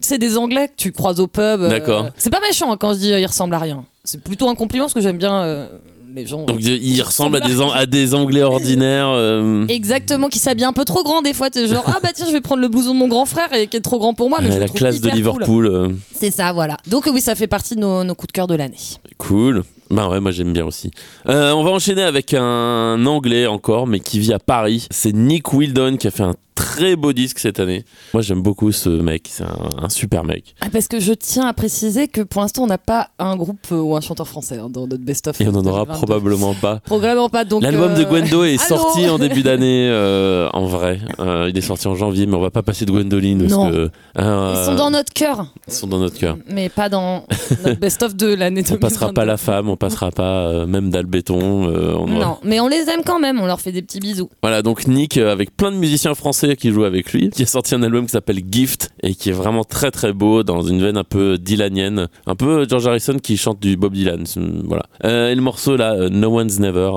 tu 0.02 0.08
sais, 0.08 0.17
des 0.17 0.38
Anglais 0.38 0.67
que 0.67 0.73
tu 0.76 0.91
croises 0.91 1.21
au 1.21 1.28
pub. 1.28 1.62
D'accord. 1.62 2.10
C'est 2.17 2.30
pas 2.30 2.41
méchant 2.41 2.73
hein, 2.73 2.78
quand 2.78 2.93
je 2.93 3.00
dis 3.00 3.10
ils 3.10 3.26
ressemblent 3.26 3.56
à 3.56 3.60
rien. 3.60 3.86
C'est 4.04 4.21
plutôt 4.21 4.50
un 4.50 4.56
compliment 4.56 4.86
parce 4.86 4.93
que 4.93 5.02
j'aime 5.02 5.17
bien 5.17 5.67
les 6.15 6.26
gens. 6.26 6.43
Donc 6.43 6.58
il 6.62 7.02
ressemble 7.02 7.38
à 7.38 7.39
des, 7.41 7.62
an- 7.62 7.72
à 7.72 7.86
des 7.86 8.13
Anglais 8.13 8.41
ordinaires. 8.43 9.10
euh, 9.10 9.65
Exactement, 9.67 10.28
qui 10.30 10.39
s'habille 10.39 10.65
un 10.65 10.74
peu 10.74 10.86
trop 10.86 11.04
grand 11.04 11.22
des 11.22 11.34
fois. 11.34 11.50
Genre, 11.54 11.84
ah 11.88 12.00
bah 12.02 12.10
tiens, 12.13 12.26
je 12.28 12.32
vais 12.32 12.41
prendre 12.41 12.62
le 12.62 12.67
blouson 12.67 12.93
de 12.93 13.00
mon 13.00 13.08
grand 13.08 13.26
frère 13.26 13.52
et 13.54 13.67
qui 13.67 13.78
est 13.78 13.82
trop 13.82 14.00
grand 14.00 14.13
pour 14.13 14.30
moi. 14.30 14.39
Mais 14.41 14.52
je 14.52 14.60
la 14.60 14.67
classe 14.67 15.02
de 15.02 15.08
cool. 15.10 15.17
Liverpool. 15.17 15.67
euh, 15.67 15.89
C'est 16.13 16.32
ça, 16.32 16.54
voilà. 16.54 16.78
Donc 16.88 17.08
oui, 17.13 17.22
ça 17.22 17.36
fait 17.36 17.48
partie 17.48 17.76
de 17.76 17.82
nos, 17.82 18.04
nos 18.04 18.15
coups 18.15 18.28
de 18.28 18.32
cœur 18.34 18.48
de 18.48 18.56
l'année. 18.56 18.78
Cool. 19.17 19.63
Bah 19.89 20.10
ouais, 20.10 20.19
moi 20.19 20.32
j'aime 20.32 20.54
bien 20.54 20.65
aussi. 20.65 20.91
Euh, 21.30 21.52
on 21.54 21.63
va 21.63 21.71
enchaîner 21.71 22.04
avec 22.04 22.34
un 22.34 23.06
anglais 23.06 23.47
encore, 23.47 23.88
mais 23.88 24.00
qui 24.00 24.19
vit 24.19 24.34
à 24.34 24.39
Paris. 24.39 24.88
C'est 24.91 25.13
Nick 25.13 25.54
Wildon 25.54 25.97
qui 25.97 26.08
a 26.08 26.12
fait 26.12 26.23
un 26.23 26.36
très 26.56 26.95
beau 26.95 27.13
disque 27.13 27.38
cette 27.38 27.60
année. 27.60 27.86
Moi 28.15 28.23
j'aime 28.23 28.41
beaucoup 28.41 28.71
ce 28.71 28.89
mec, 28.89 29.28
c'est 29.30 29.43
un, 29.43 29.69
un 29.84 29.89
super 29.89 30.23
mec. 30.23 30.56
Ah, 30.60 30.67
parce 30.73 30.88
que 30.88 31.00
je 31.00 31.13
tiens 31.13 31.45
à 31.45 31.54
préciser 31.54 32.08
que 32.08 32.21
pour 32.21 32.41
l'instant, 32.41 32.63
on 32.63 32.67
n'a 32.67 32.80
pas 32.80 33.10
un 33.19 33.36
groupe 33.36 33.60
euh, 33.71 33.76
ou 33.80 33.95
un 33.95 34.02
chanteur 34.02 34.28
français 34.28 34.58
hein, 34.58 34.67
dans 34.67 34.88
notre 34.88 35.04
best-of. 35.04 35.39
Et 35.39 35.47
on 35.47 35.52
en 35.52 35.63
aura 35.67 35.86
2022. 35.86 35.93
probablement 35.93 36.54
pas. 36.56 36.80
Probablement 36.84 37.30
pas. 37.30 37.45
Donc, 37.45 37.62
L'album 37.62 37.91
euh, 37.91 37.95
de 38.00 38.04
Gwendo 38.06 38.43
est 38.43 38.58
sorti 38.58 39.08
en 39.08 39.19
début 39.19 39.43
d'année 39.43 39.88
euh, 39.91 40.50
en 40.54 40.65
vrai. 40.65 41.00
Euh, 41.19 41.45
il 41.47 41.56
est 41.56 41.62
sorti 41.62 41.88
en 41.88 41.93
janvier, 41.93 42.26
mais 42.26 42.36
on 42.36 42.41
va 42.41 42.50
pas 42.50 42.63
passer 42.63 42.86
de 42.86 42.91
Gwendoline 42.91 43.41
parce 43.41 43.52
Non. 43.54 43.69
que 43.71 43.91
euh, 44.17 44.54
Ils 44.60 44.65
sont 44.65 44.76
dans 44.76 44.89
notre 44.89 45.13
cœur, 45.13 45.54
ils 45.67 45.73
sont 45.73 45.86
dans 45.88 46.00
notre 46.00 46.17
cœur. 46.17 46.38
mais 46.50 46.69
pas 46.69 46.89
dans 46.89 47.23
notre 47.63 47.80
best-of 47.80 48.15
de 48.15 48.34
l'année 48.34 48.63
On 48.71 48.78
passera 48.78 49.12
2022. 49.12 49.13
pas 49.13 49.26
la 49.26 49.38
femme, 49.38 49.69
on 49.69 49.77
passera 49.78 50.12
pas 50.12 50.48
euh, 50.48 50.66
même 50.68 50.90
d'Albéton. 50.90 51.70
euh, 51.70 51.94
on 51.98 52.12
aura- 52.12 52.26
Non, 52.26 52.38
mais 52.44 52.60
on 52.60 52.68
les 52.68 52.90
aime 52.90 53.02
quand 53.06 53.20
même, 53.20 53.40
on 53.40 53.46
leur 53.46 53.62
fait 53.62 53.72
des 53.72 53.82
petits 53.82 54.00
bisous. 54.00 54.30
Voilà, 54.42 54.62
donc 54.62 54.88
Nick, 54.88 55.18
euh, 55.18 55.32
avec 55.32 55.56
plein 55.56 55.72
de 55.72 55.78
musiciens 55.78 56.13
français 56.16 56.56
qui 56.56 56.72
jouent 56.72 56.84
avec 56.84 57.13
lui, 57.13 57.30
qui 57.30 57.44
a 57.44 57.46
sorti 57.46 57.76
un 57.76 57.84
album 57.84 58.06
qui 58.06 58.12
s'appelle 58.12 58.42
Gift 58.52 58.90
et 59.04 59.16
qui 59.16 59.30
est 59.30 59.34
vraiment 59.34 59.63
très 59.63 59.92
très 59.92 60.12
beau 60.13 60.44
dans 60.44 60.62
une 60.62 60.82
veine 60.82 60.98
un 60.98 61.04
peu 61.04 61.38
Dylanienne, 61.38 62.08
un 62.26 62.36
peu 62.36 62.68
George 62.68 62.88
Harrison 62.88 63.18
qui 63.20 63.38
chante 63.38 63.60
du 63.60 63.78
Bob 63.78 63.94
Dylan. 63.94 64.24
Voilà. 64.66 64.84
Et 65.04 65.34
le 65.36 65.42
morceau 65.42 65.78
là, 65.78 66.10
No 66.10 66.38
One's 66.40 66.60
Never, 66.60 66.92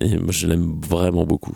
et 0.00 0.16
moi 0.16 0.30
je 0.30 0.46
l'aime 0.46 0.74
vraiment 0.88 1.24
beaucoup. 1.24 1.54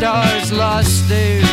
Stars 0.00 0.50
lost 0.50 1.08
their 1.10 1.49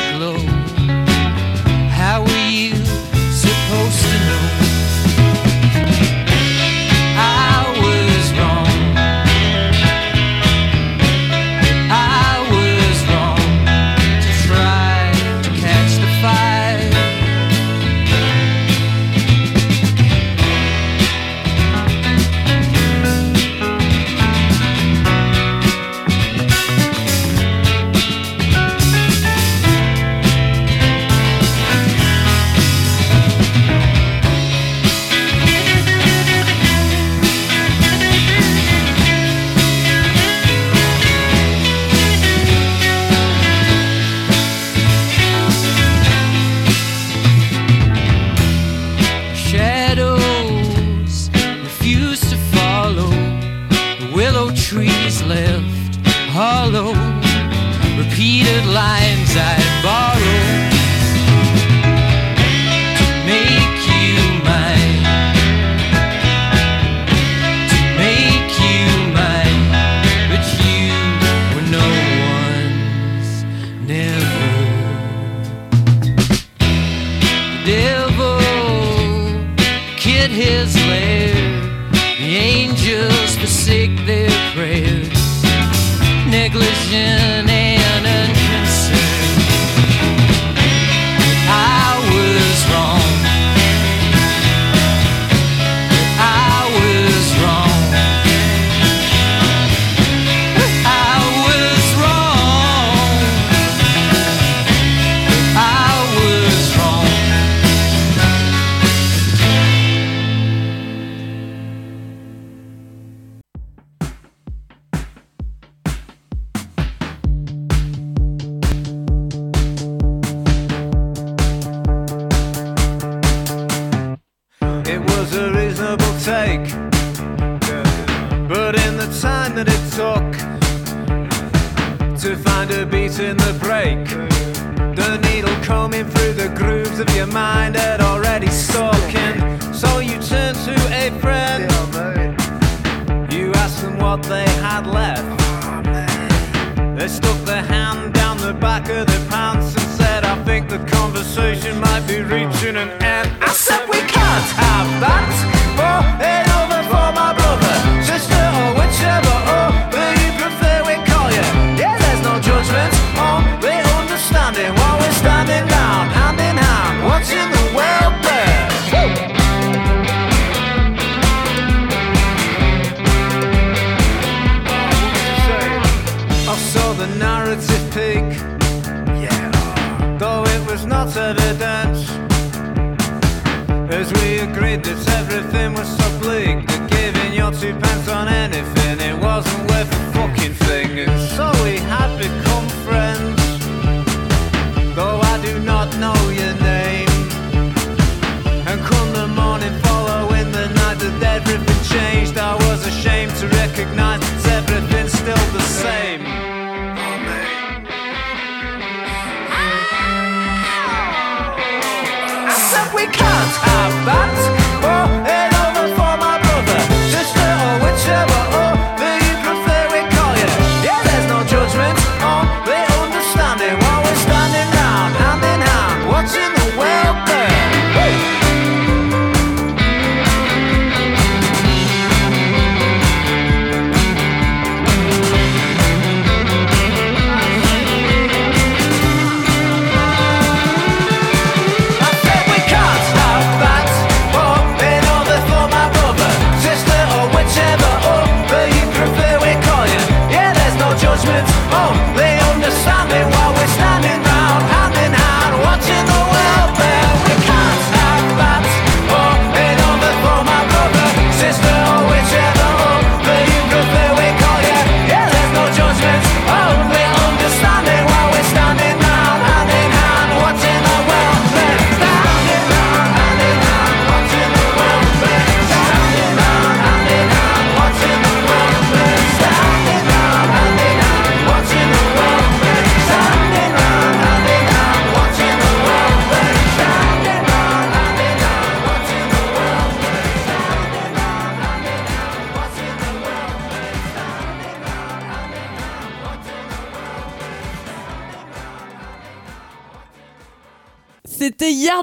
Bye. 214.08 214.37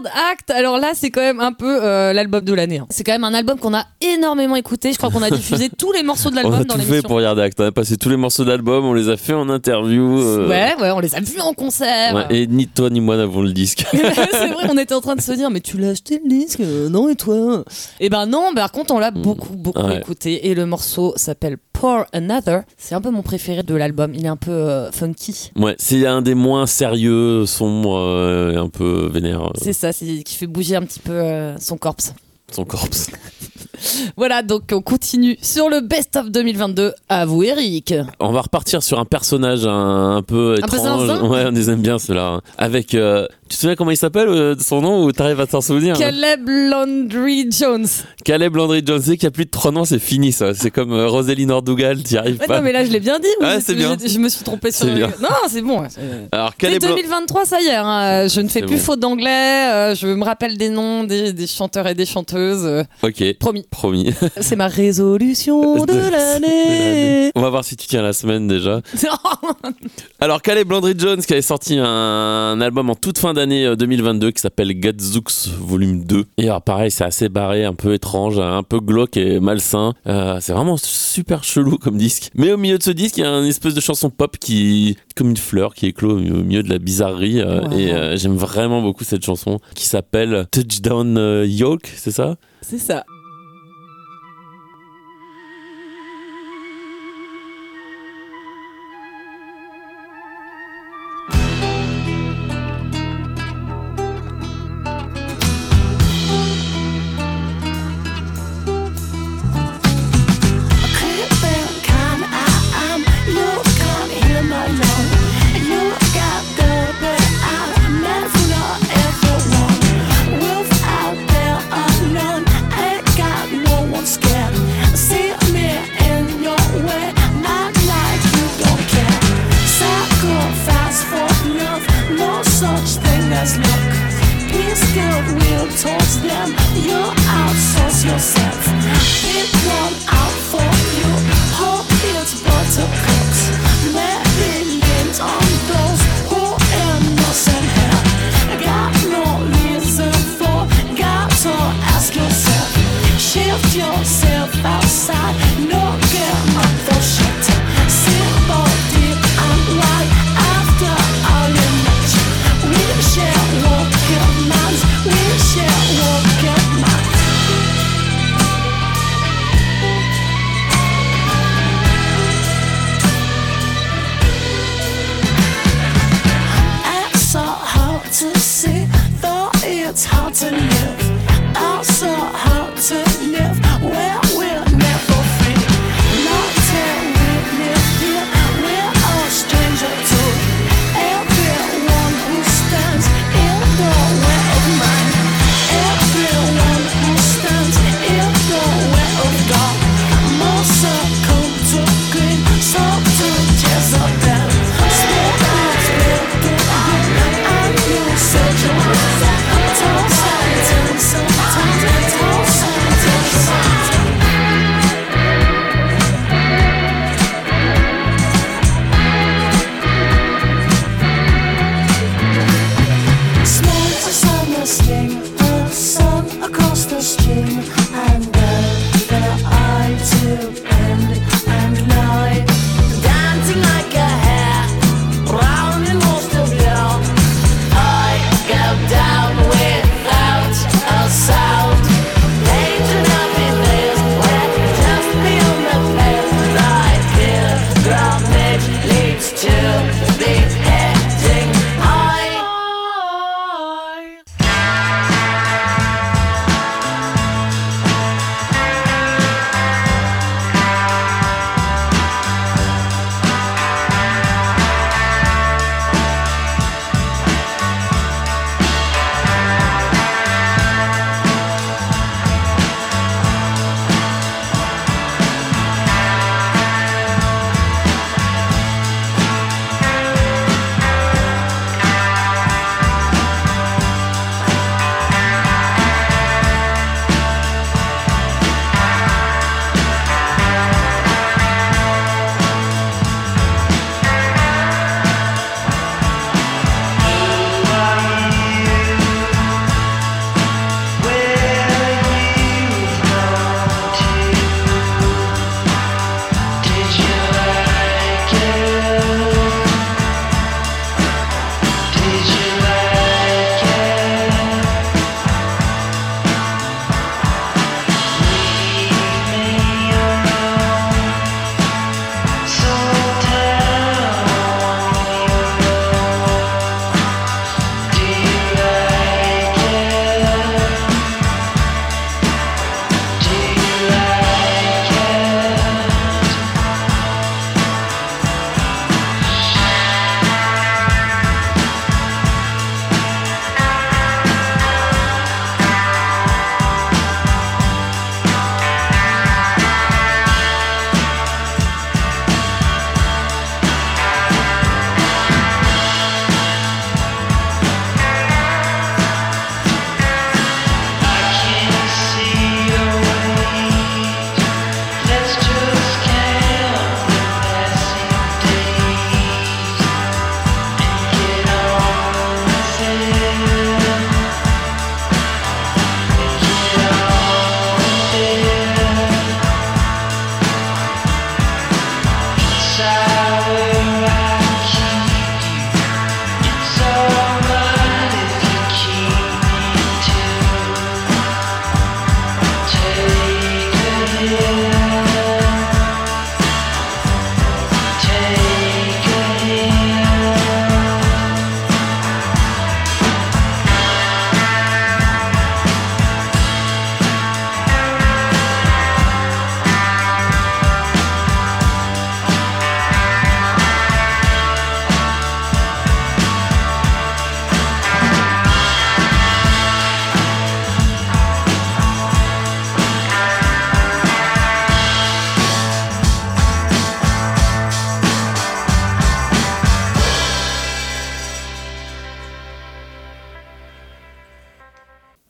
Yard 0.05 0.17
Act. 0.33 0.51
Alors 0.51 0.79
là, 0.79 0.93
c'est 0.95 1.11
quand 1.11 1.21
même 1.21 1.41
un 1.41 1.53
peu 1.53 1.83
euh, 1.83 2.13
l'album 2.13 2.43
de 2.45 2.53
l'année. 2.53 2.79
hein. 2.79 2.87
C'est 2.91 3.05
quand 3.05 3.13
même 3.13 3.25
un 3.25 3.35
album 3.35 3.59
qu'on 3.59 3.75
a 3.75 3.85
énormément 4.01 4.57
écouté. 4.57 4.93
Je 4.93 4.99
crois 4.99 5.11
qu'on 5.11 5.23
a 5.23 5.31
diffusé 5.31 5.69
tous 5.79 5.93
les 5.93 6.03
morceaux 6.03 6.31
de 6.31 6.35
On 6.37 6.43
l'album 6.43 6.55
a 6.61 6.65
dans 6.65 6.75
tout 6.75 6.81
fait 6.81 6.87
l'émission. 6.87 7.09
pour 7.09 7.21
Yard 7.21 7.39
Act. 7.39 7.61
On 7.61 7.65
a 7.67 7.73
passé 7.73 7.97
tous 7.97 8.09
les 8.09 8.17
morceaux 8.17 8.45
d'album, 8.45 8.85
on 8.85 8.93
les 8.95 9.09
a 9.09 9.17
fait 9.17 9.33
en 9.35 9.49
interview. 9.49 10.19
euh, 10.21 10.49
Ouais, 10.49 10.75
ouais, 10.81 10.91
on 10.91 11.01
les 11.01 11.15
a 11.15 11.21
vus 11.21 11.41
en 11.41 11.53
concert. 11.55 12.15
ouais, 12.15 12.27
et 12.31 12.47
ni 12.47 12.67
toi 12.67 12.91
ni 12.91 13.01
moi 13.01 13.17
n'avons 13.17 13.43
le 13.43 13.53
disque. 13.53 13.85
c'est 13.91 14.49
vrai, 14.49 14.67
on 14.69 14.79
était 14.79 14.95
en 14.95 15.01
train 15.01 15.17
de 15.17 15.21
se 15.21 15.33
dire, 15.33 15.51
mais 15.51 15.61
tu 15.61 15.79
l'as 15.79 15.91
acheté 15.91 16.21
le 16.23 16.29
disque? 16.29 16.61
Euh, 16.61 16.89
Non, 16.89 17.09
et 17.09 17.17
toi? 17.17 17.65
Eh 18.01 18.09
ben 18.09 18.27
non, 18.27 18.51
par 18.55 18.73
contre, 18.73 18.95
on 18.95 18.99
l'a 18.99 19.11
beaucoup, 19.11 19.55
beaucoup 19.55 19.81
Ouais. 19.85 19.99
écouté. 19.99 20.49
Et 20.49 20.55
le 20.55 20.67
morceau 20.67 21.13
s'appelle 21.17 21.57
Pour 21.73 22.05
Another. 22.13 22.63
C'est 22.79 22.95
un 22.95 23.01
peu 23.01 23.11
mon 23.11 23.23
préféré 23.23 23.63
de 23.63 23.75
l'album. 23.75 24.13
Il 24.15 24.25
est 24.25 24.29
un 24.29 24.37
peu 24.37 24.51
euh, 24.51 24.91
funky. 24.93 25.51
Ouais, 25.57 25.75
c'est 25.79 26.07
un 26.07 26.23
des 26.23 26.35
moins 26.35 26.67
sérieux, 26.67 27.45
sombres, 27.47 27.99
euh, 27.99 28.53
et 28.53 28.57
un 28.57 28.69
peu 28.69 29.09
vénère. 29.13 29.51
C'est 29.61 29.73
ça, 29.73 29.93
qui 29.99 30.37
fait 30.37 30.47
bouger 30.47 30.77
un 30.77 30.83
petit 30.83 31.01
peu 31.01 31.13
euh, 31.13 31.59
son 31.59 31.77
corps. 31.77 31.97
son 32.53 32.65
corps. 32.65 32.87
Voilà, 34.17 34.43
donc 34.43 34.63
on 34.73 34.81
continue 34.81 35.37
sur 35.43 35.69
le 35.69 35.81
Best 35.81 36.17
of 36.17 36.31
2022. 36.31 36.95
À 37.09 37.27
vous, 37.27 37.43
Eric. 37.43 37.93
On 38.21 38.31
va 38.33 38.43
repartir 38.43 38.83
sur 38.83 38.99
un 38.99 39.05
personnage 39.05 39.67
un, 39.67 40.17
un 40.17 40.23
peu 40.23 40.57
Un 40.63 40.67
peu 40.67 40.77
étrange. 40.77 41.07
zinzin 41.07 41.27
ouais, 41.29 41.45
on 41.47 41.51
les 41.51 41.71
aime 41.71 41.83
bien 41.83 41.99
ceux-là. 41.99 42.41
Avec, 42.57 42.95
euh, 42.95 43.27
te 43.55 43.61
souviens 43.61 43.77
comment 43.77 43.91
il 43.91 43.97
s'appelle 43.97 44.29
euh, 44.29 44.55
son 44.59 44.81
nom 44.81 45.05
ou 45.05 45.13
t'arrives 45.13 45.41
à 45.41 45.47
t'en 45.47 45.61
souvenir 45.61 45.97
Caleb 45.99 46.49
Landry 46.49 47.49
Jones. 47.51 47.87
Caleb 48.25 48.57
Landry 48.57 48.83
Jones, 48.85 49.01
c'est 49.05 49.17
qui 49.17 49.27
a 49.27 49.31
plus 49.31 49.45
de 49.47 49.51
3 49.51 49.73
noms, 49.73 49.85
c'est 49.85 49.99
fini 49.99 50.33
ça. 50.33 50.55
C'est 50.55 50.71
comme 50.71 50.93
euh, 50.93 51.07
Rosalie 51.09 51.47
Nordugal, 51.47 52.03
t'y 52.03 52.17
arrives 52.17 52.41
Ouais, 52.41 52.47
pas. 52.47 52.57
non, 52.59 52.63
mais 52.63 52.73
là, 52.73 52.85
je 52.85 52.91
l'ai 52.91 53.01
bien 53.01 53.19
dit. 53.19 53.27
ou 53.41 53.45
Ouais, 53.45 53.61
c'est 53.61 53.75
bien. 53.75 53.97
Je 54.05 54.19
me 54.19 54.29
suis 54.29 54.45
trompé 54.45 54.71
sur 54.73 54.87
bien. 54.87 55.09
Non, 55.23 55.29
c'est 55.49 55.63
bon. 55.63 55.81
ouais, 55.83 55.89
Alors 56.33 56.51
C'est 56.53 56.67
Caleb, 56.67 56.83
Lan- 56.83 56.95
2023, 56.97 57.45
ça 57.45 57.61
y 57.61 57.67
est. 57.67 57.75
hein, 57.75 58.29
Je 58.29 58.41
ne 58.41 58.49
fais 58.49 58.61
plus 58.63 58.77
bon. 58.77 58.83
faute 58.83 59.01
d'anglais. 59.01 59.71
euh, 59.73 59.95
je 59.95 60.07
me 60.07 60.25
rappelle 60.25 60.57
des 60.57 60.69
noms 60.71 61.05
des, 61.05 61.33
des 61.33 61.47
chanteurs 61.47 61.87
et 61.87 61.95
des 61.95 62.07
chanteuses. 62.07 62.65
euh, 62.65 62.83
ok, 63.03 63.23
promis. 63.39 63.65
promis. 63.71 64.13
C'est 64.41 64.57
ma 64.57 64.69
résolution 64.69 65.85
de 65.87 65.93
De- 65.93 65.99
l'année. 66.11 67.31
On 67.35 67.41
va 67.41 67.51
voir 67.51 67.65
si 67.65 67.77
tu 67.77 67.87
tiens 67.87 68.03
la 68.03 68.13
semaine 68.13 68.47
déjà. 68.49 68.81
Alors 70.21 70.41
Caleb 70.43 70.71
Landry 70.71 70.95
Jones 70.97 71.21
qui 71.23 71.33
avait 71.33 71.43
sorti 71.43 71.77
un, 71.79 71.85
un 71.85 72.61
album 72.61 72.91
en 72.91 72.95
toute 72.95 73.19
fin 73.19 73.35
d'année 73.35 73.44
euh, 73.53 73.77
2022 73.77 74.31
qui 74.31 74.41
s'appelle 74.41 74.73
Gadzooks 74.79 75.49
Volume 75.59 76.05
2. 76.05 76.25
Et 76.39 76.45
alors 76.45 76.63
pareil, 76.63 76.91
c'est 76.91 77.05
assez 77.05 77.29
barré, 77.29 77.65
un 77.65 77.75
peu 77.75 77.95
étrange, 77.95 78.39
un 78.39 78.63
peu 78.63 78.81
glauque 78.81 79.17
et 79.17 79.41
malsain. 79.41 79.95
Euh, 80.07 80.39
c'est 80.41 80.53
vraiment 80.53 80.77
super 80.77 81.45
chelou 81.45 81.79
comme 81.79 81.97
disque. 81.97 82.31
Mais 82.35 82.53
au 82.53 82.57
milieu 82.57 82.79
de 82.79 82.83
ce 82.83 82.91
disque, 82.91 83.19
il 83.19 83.21
y 83.23 83.25
a 83.25 83.31
une 83.31 83.47
espèce 83.47 83.75
de 83.75 83.81
chanson 83.81 84.11
pop 84.11 84.37
qui 84.39 84.97
comme 85.17 85.31
une 85.31 85.37
fleur 85.37 85.75
qui 85.75 85.87
éclot 85.87 86.13
au 86.17 86.21
milieu 86.21 86.63
de 86.63 86.69
la 86.71 86.79
bizarrerie. 86.79 87.41
euh, 87.41 87.63
Wow. 87.65 87.79
Et 87.79 87.93
euh, 87.93 88.17
j'aime 88.17 88.37
vraiment 88.37 88.83
beaucoup 88.83 89.05
cette 89.05 89.25
chanson 89.25 89.59
qui 89.75 89.87
s'appelle 89.87 90.47
Touchdown 90.51 91.17
euh, 91.17 91.47
Yoke, 91.47 91.91
c'est 91.97 92.11
ça? 92.11 92.37
C'est 92.63 92.79
ça. 92.79 93.05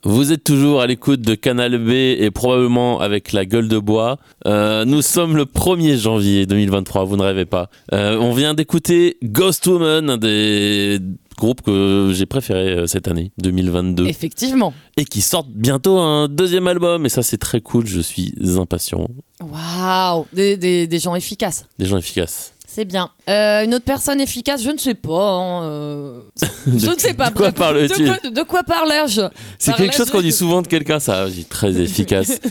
Vous 0.07 0.31
êtes 0.31 0.43
toujours 0.43 0.81
à 0.81 0.87
l'écoute 0.87 1.21
de 1.21 1.33
Canal 1.33 1.79
B 1.79 1.89
et 1.89 2.29
probablement 2.29 2.99
avec 2.99 3.31
la 3.31 3.43
gueule 3.43 3.67
de 3.67 3.79
bois. 3.79 4.17
Euh, 4.45 4.85
nous 4.85 5.01
sommes 5.01 5.35
le 5.35 5.45
1er 5.45 5.97
janvier 5.97 6.45
2023, 6.45 7.05
vous 7.05 7.17
ne 7.17 7.23
rêvez 7.23 7.45
pas. 7.45 7.71
Euh, 7.91 8.15
on 8.19 8.31
vient 8.31 8.53
d'écouter 8.53 9.17
Ghost 9.23 9.65
Woman, 9.65 10.11
un 10.11 10.17
des 10.17 10.99
groupes 11.39 11.63
que 11.63 12.11
j'ai 12.13 12.27
préféré 12.27 12.69
euh, 12.69 12.85
cette 12.85 13.07
année, 13.07 13.31
2022. 13.39 14.05
Effectivement. 14.05 14.75
Et 14.95 15.05
qui 15.05 15.21
sortent 15.21 15.49
bientôt 15.49 15.97
un 15.97 16.27
deuxième 16.27 16.67
album. 16.67 17.07
Et 17.07 17.09
ça, 17.09 17.23
c'est 17.23 17.39
très 17.39 17.61
cool. 17.61 17.87
Je 17.87 17.99
suis 17.99 18.31
impatient. 18.59 19.07
Waouh 19.41 20.27
des, 20.31 20.55
des, 20.55 20.85
des 20.85 20.99
gens 20.99 21.15
efficaces. 21.15 21.65
Des 21.79 21.87
gens 21.87 21.97
efficaces. 21.97 22.53
C'est 22.75 22.83
bien. 22.83 23.09
Euh, 23.29 23.63
une 23.63 23.73
autre 23.73 23.85
personne 23.85 24.19
efficace, 24.19 24.61
je 24.61 24.69
ne 24.69 24.77
sais 24.77 24.95
pas. 24.95 25.29
hein, 25.31 25.63
euh, 25.63 26.19
Je 26.67 26.89
ne 26.89 26.99
sais 26.99 27.13
pas. 27.13 27.29
de 27.29 27.33
quoi 27.35 27.51
Bref, 27.51 27.55
parles-tu 27.55 28.03
de 28.03 28.07
quoi, 28.09 28.29
de 28.31 28.41
quoi 28.43 28.63
parlais-je 28.63 29.21
C'est 29.57 29.73
quelque 29.75 29.95
chose 29.95 30.11
qu'on 30.11 30.21
dit 30.21 30.33
souvent 30.33 30.61
de 30.61 30.67
quelqu'un, 30.67 30.99
ça. 30.99 31.25
Je 31.27 31.31
dis 31.35 31.45
très 31.45 31.71
efficace. 31.81 32.41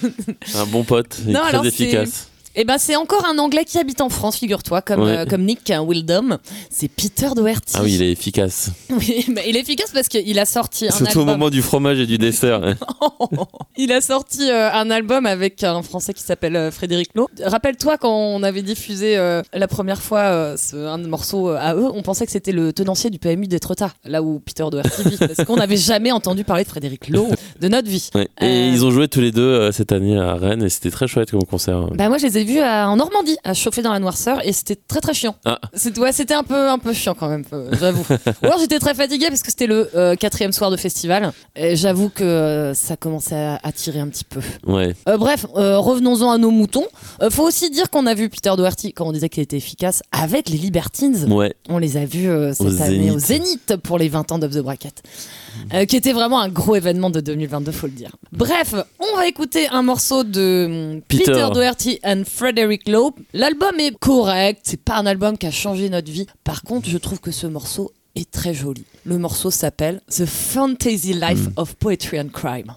un 0.55 0.65
bon 0.65 0.83
pote, 0.83 1.19
il 1.25 1.31
est 1.31 1.33
Non, 1.35 1.41
très 1.47 1.69
efficace. 1.69 2.29
Eh 2.57 2.65
ben, 2.65 2.79
c'est 2.79 2.97
encore 2.97 3.25
un 3.27 3.39
Anglais 3.39 3.65
qui 3.65 3.79
habite 3.79 4.01
en 4.01 4.09
France, 4.09 4.37
figure-toi, 4.39 4.81
comme, 4.83 5.01
Ouais. 5.03 5.19
euh, 5.19 5.25
comme 5.27 5.43
Nick 5.43 5.73
Wildom. 5.77 6.39
C'est 6.71 6.89
Peter 6.89 7.29
Doherty. 7.35 7.75
Ah 7.75 7.81
oui, 7.83 7.95
il 7.95 8.03
est 8.03 8.13
efficace. 8.13 8.71
Oui, 8.91 9.25
mais 9.29 9.43
il 9.49 9.57
est 9.57 9.61
efficace 9.61 9.91
parce 9.93 10.07
qu'il 10.09 10.39
a 10.39 10.45
sorti 10.47 10.87
un 10.87 10.91
Surtout 10.93 11.21
au 11.21 11.25
moment 11.25 11.51
du 11.51 11.63
fromage 11.63 11.99
et 11.99 12.07
du 12.07 12.17
dessert. 12.17 12.63
hein. 12.63 12.75
Il 13.77 13.91
a 13.91 14.01
sorti 14.01 14.49
euh, 14.49 14.71
un 14.73 14.89
album 14.91 15.27
avec 15.27 15.65
un 15.65 15.83
Français 15.83 16.15
qui 16.15 16.23
s'appelle 16.23 16.55
euh, 16.55 16.71
Frédéric 16.71 17.09
Lowe. 17.17 17.27
Rappelle-toi 17.43 17.99
quand 17.99 18.15
on 18.15 18.43
avait 18.45 18.63
diffusé 18.63 19.17
la 19.17 19.69
première 19.69 20.01
fois 20.01 20.57
ce- 20.57 20.77
un 20.77 20.99
morceau 20.99 21.49
à 21.49 21.75
eux, 21.75 21.89
on 21.93 22.03
pensait 22.03 22.25
que 22.25 22.31
c'était 22.33 22.53
le 22.53 22.73
tenancier 22.73 23.11
du 23.11 23.19
PMU 23.19 23.47
d'Étretat, 23.49 23.93
là 24.05 24.23
où 24.23 24.39
Peter 24.39 24.65
Doherty 24.71 25.03
vit, 25.09 25.17
parce 25.19 25.45
qu'on 25.45 25.57
n'avait 25.57 25.77
jamais 25.77 26.13
entendu 26.13 26.45
parler 26.45 26.63
de 26.65 26.69
Frédéric 26.69 27.09
Lowe 27.09 27.31
de 27.61 27.69
notre 27.69 27.89
vie. 27.89 28.11
Ouais. 28.15 28.29
Et 28.41 28.69
ils 28.69 28.85
ont 28.85 28.91
joué 28.93 29.09
tous 29.09 29.21
les 29.21 29.33
deux 29.33 29.73
cette 29.73 29.91
année 29.91 30.17
à 30.17 30.35
Rennes 30.35 30.63
et 30.63 30.69
c'était 30.69 30.91
très 30.91 31.09
chouette 31.09 31.33
comme 31.33 31.45
concert. 31.45 31.89
Bah 31.95 32.09
moi 32.09 32.19
je 32.19 32.27
les 32.27 32.39
ai 32.39 32.44
vus 32.45 32.61
à- 32.61 32.89
en 32.89 32.97
Normandie, 32.97 33.37
à 33.45 33.55
chauffer 33.55 33.83
dans 33.83 33.93
la 33.93 33.99
noirceur, 33.99 34.47
et 34.47 34.53
c'était 34.53 34.77
très 34.77 35.01
très 35.01 35.15
chiant. 35.15 35.35
Ah. 35.45 35.59
C'était 35.75 36.01
ouais, 36.01 36.13
c'était 36.13 36.35
un 36.35 36.43
peu 36.43 36.69
un 36.69 36.79
peu 36.79 36.93
chiant 36.93 37.15
quand 37.15 37.29
même, 37.29 37.45
euh, 37.53 37.71
j'avoue. 37.79 38.05
Ou 38.43 38.47
alors 38.47 38.59
j'étais 38.59 38.79
très 38.79 38.95
fatiguée 38.95 39.29
parce 39.29 39.43
que 39.43 39.51
c'était 39.51 39.67
le 39.67 39.91
euh, 39.97 40.15
quatrième 40.17 40.53
soir 40.53 40.71
de 40.71 40.77
festival, 40.77 41.33
et 41.57 41.77
j'avoue 41.77 42.09
que 42.09 42.25
euh, 42.25 42.75
ça 42.75 42.97
commençait 42.97 43.35
à, 43.35 43.59
à 43.63 43.73
tirer 43.73 44.01
un 44.01 44.09
petit 44.09 44.25
peu. 44.25 44.41
Ouais. 44.67 44.95
Euh, 45.09 45.17
bref, 45.17 45.47
revenons-en 45.55 46.31
à 46.31 46.39
nos 46.39 46.51
moutons. 46.51 46.87
Faut 47.31 47.45
aussi 47.45 47.71
dire 47.71 47.91
qu'on 47.91 48.07
a 48.07 48.15
vu 48.15 48.29
Peter 48.29 48.53
Doherty, 48.57 48.93
quand 48.93 49.07
on 49.07 49.13
disait 49.13 49.29
qu'il 49.29 49.43
était 49.43 49.57
efficace, 49.57 50.03
avec 50.13 50.49
les 50.49 50.59
Libertines. 50.59 51.33
Ouais. 51.33 51.55
On 51.69 51.79
les 51.79 51.97
a 51.97 52.05
vus 52.05 52.29
cette 52.53 52.67
Au 52.67 52.83
année 52.83 53.11
au 53.11 53.19
Zénith. 53.19 53.61
Zénith 53.71 53.77
pour 53.83 53.99
les 53.99 54.09
20 54.09 54.33
ans 54.33 54.39
d'Off 54.39 54.53
the 54.53 54.59
Bracket. 54.59 55.03
Euh, 55.73 55.85
qui 55.87 55.97
était 55.97 56.13
vraiment 56.13 56.41
un 56.41 56.49
gros 56.49 56.77
événement 56.77 57.11
de 57.11 57.21
2022, 57.21 57.73
faut 57.73 57.87
le 57.87 57.93
dire. 57.93 58.17
Bref, 58.33 58.75
on 58.99 59.17
va 59.17 59.27
écouter 59.27 59.69
un 59.69 59.83
morceau 59.83 60.25
de 60.25 60.95
hum, 60.95 61.03
Peter, 61.09 61.25
Peter. 61.25 61.47
Doherty 61.53 61.99
and 62.05 62.23
Frederick 62.27 62.89
Lowe. 62.89 63.15
L'album 63.33 63.79
est 63.79 63.97
correct, 63.99 64.61
c'est 64.65 64.81
pas 64.81 64.97
un 64.97 65.07
album 65.07 65.39
qui 65.39 65.47
a 65.47 65.51
changé 65.51 65.89
notre 65.89 66.11
vie. 66.11 66.27
Par 66.45 66.63
contre, 66.63 66.89
je 66.89 66.99
trouve 66.99 67.21
que 67.21 67.31
ce 67.31 67.47
morceau 67.47 67.93
est 68.15 68.31
très 68.31 68.55
joli. 68.55 68.85
Le 69.05 69.19
morceau 69.19 69.51
s'appelle 69.51 70.01
The 70.09 70.27
Fantasy 70.27 71.15
Life 71.15 71.49
of 71.57 71.75
Poetry 71.77 72.21
and 72.21 72.29
Crime. 72.33 72.73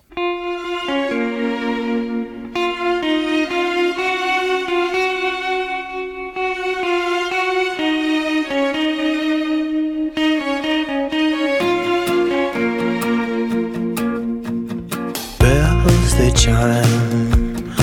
Chime, 16.47 17.73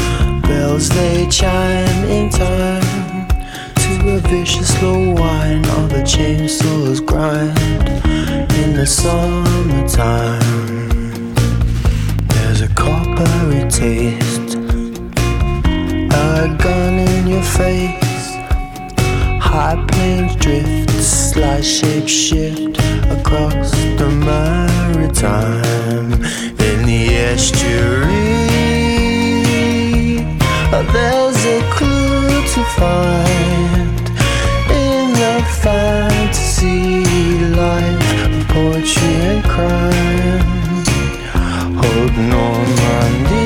bells 0.40 0.88
they 0.88 1.28
chime 1.28 2.04
in 2.08 2.30
time 2.30 3.28
to 3.74 4.16
a 4.16 4.18
vicious 4.20 4.78
slow 4.78 5.12
whine 5.12 5.62
of 5.80 5.92
a 5.92 6.02
chainsaw's 6.02 6.98
grind 6.98 7.58
in 8.54 8.72
the 8.74 8.86
summertime. 8.86 10.40
There's 12.28 12.62
a 12.62 12.68
coppery 12.68 13.68
taste, 13.68 14.54
a 16.14 16.56
gun 16.64 16.94
in 17.00 17.26
your 17.26 17.42
face. 17.42 18.24
High 19.44 19.84
planes 19.88 20.36
drift, 20.36 20.90
slight 21.02 21.64
shape 21.64 22.08
shift 22.08 22.78
across 23.10 23.72
the 23.98 24.08
maritime 24.24 26.12
in 26.14 26.86
the 26.86 27.14
estuary. 27.14 28.53
There's 30.82 31.44
a 31.46 31.60
clue 31.70 32.42
to 32.54 32.64
find 32.76 34.00
in 34.70 35.12
the 35.22 35.34
fantasy 35.62 37.04
life 37.54 38.24
of 38.26 38.48
poetry 38.48 39.14
and 39.30 39.44
crime. 39.44 40.42
Hold 41.78 42.14
Normandy 42.32 43.43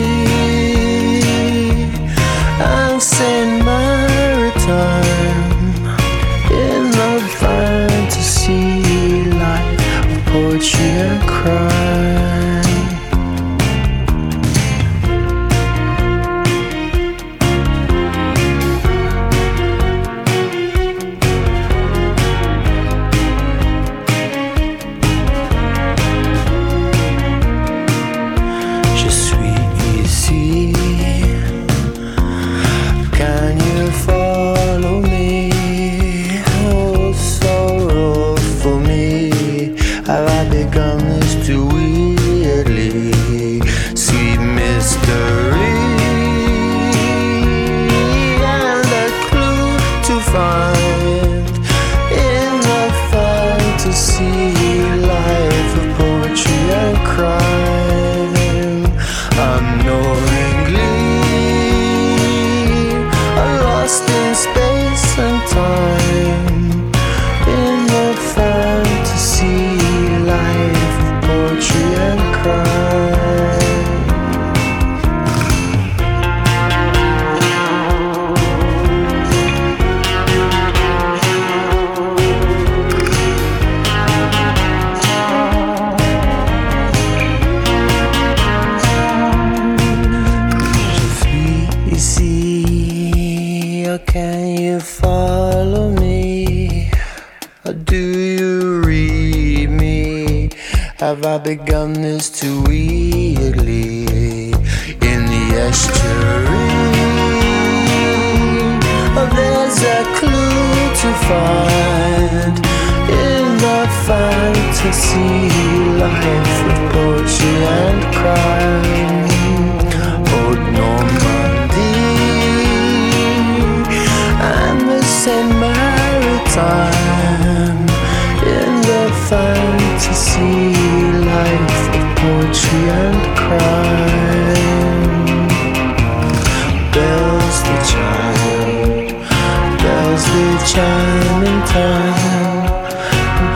chime 140.78 141.42
in 141.42 141.58
time. 141.66 142.66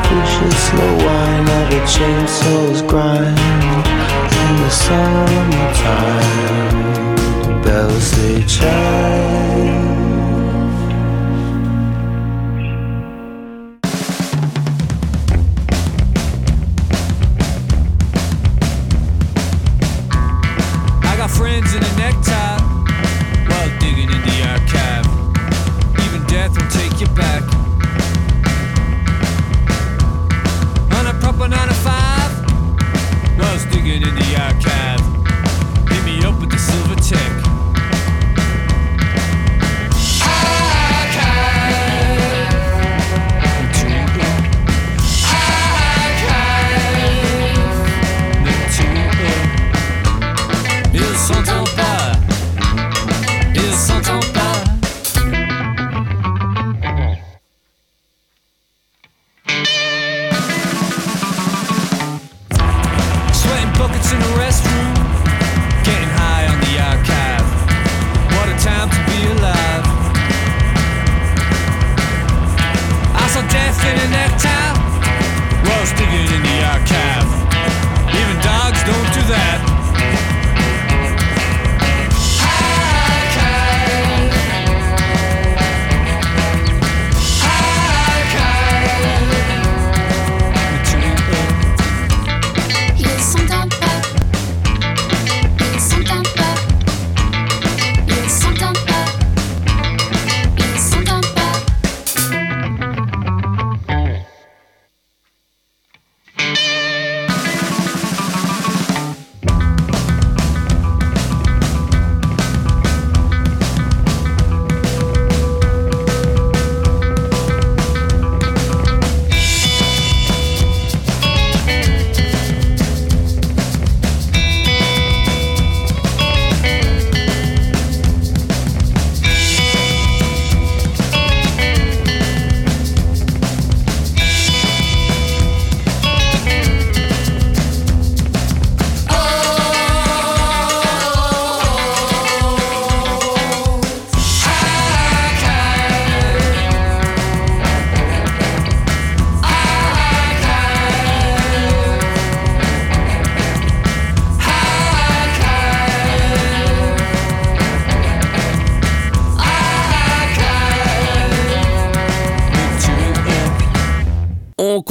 Vicious 0.08 0.58
slow 0.66 0.94
wine 1.04 1.48
of 1.58 1.68
a 1.78 1.80
chainsaw's 1.92 2.80
grind. 2.90 3.38
In 4.42 4.54
the 4.62 4.70
summertime, 4.82 6.42
bells 7.62 8.06
they 8.16 8.38
chime. 8.54 10.01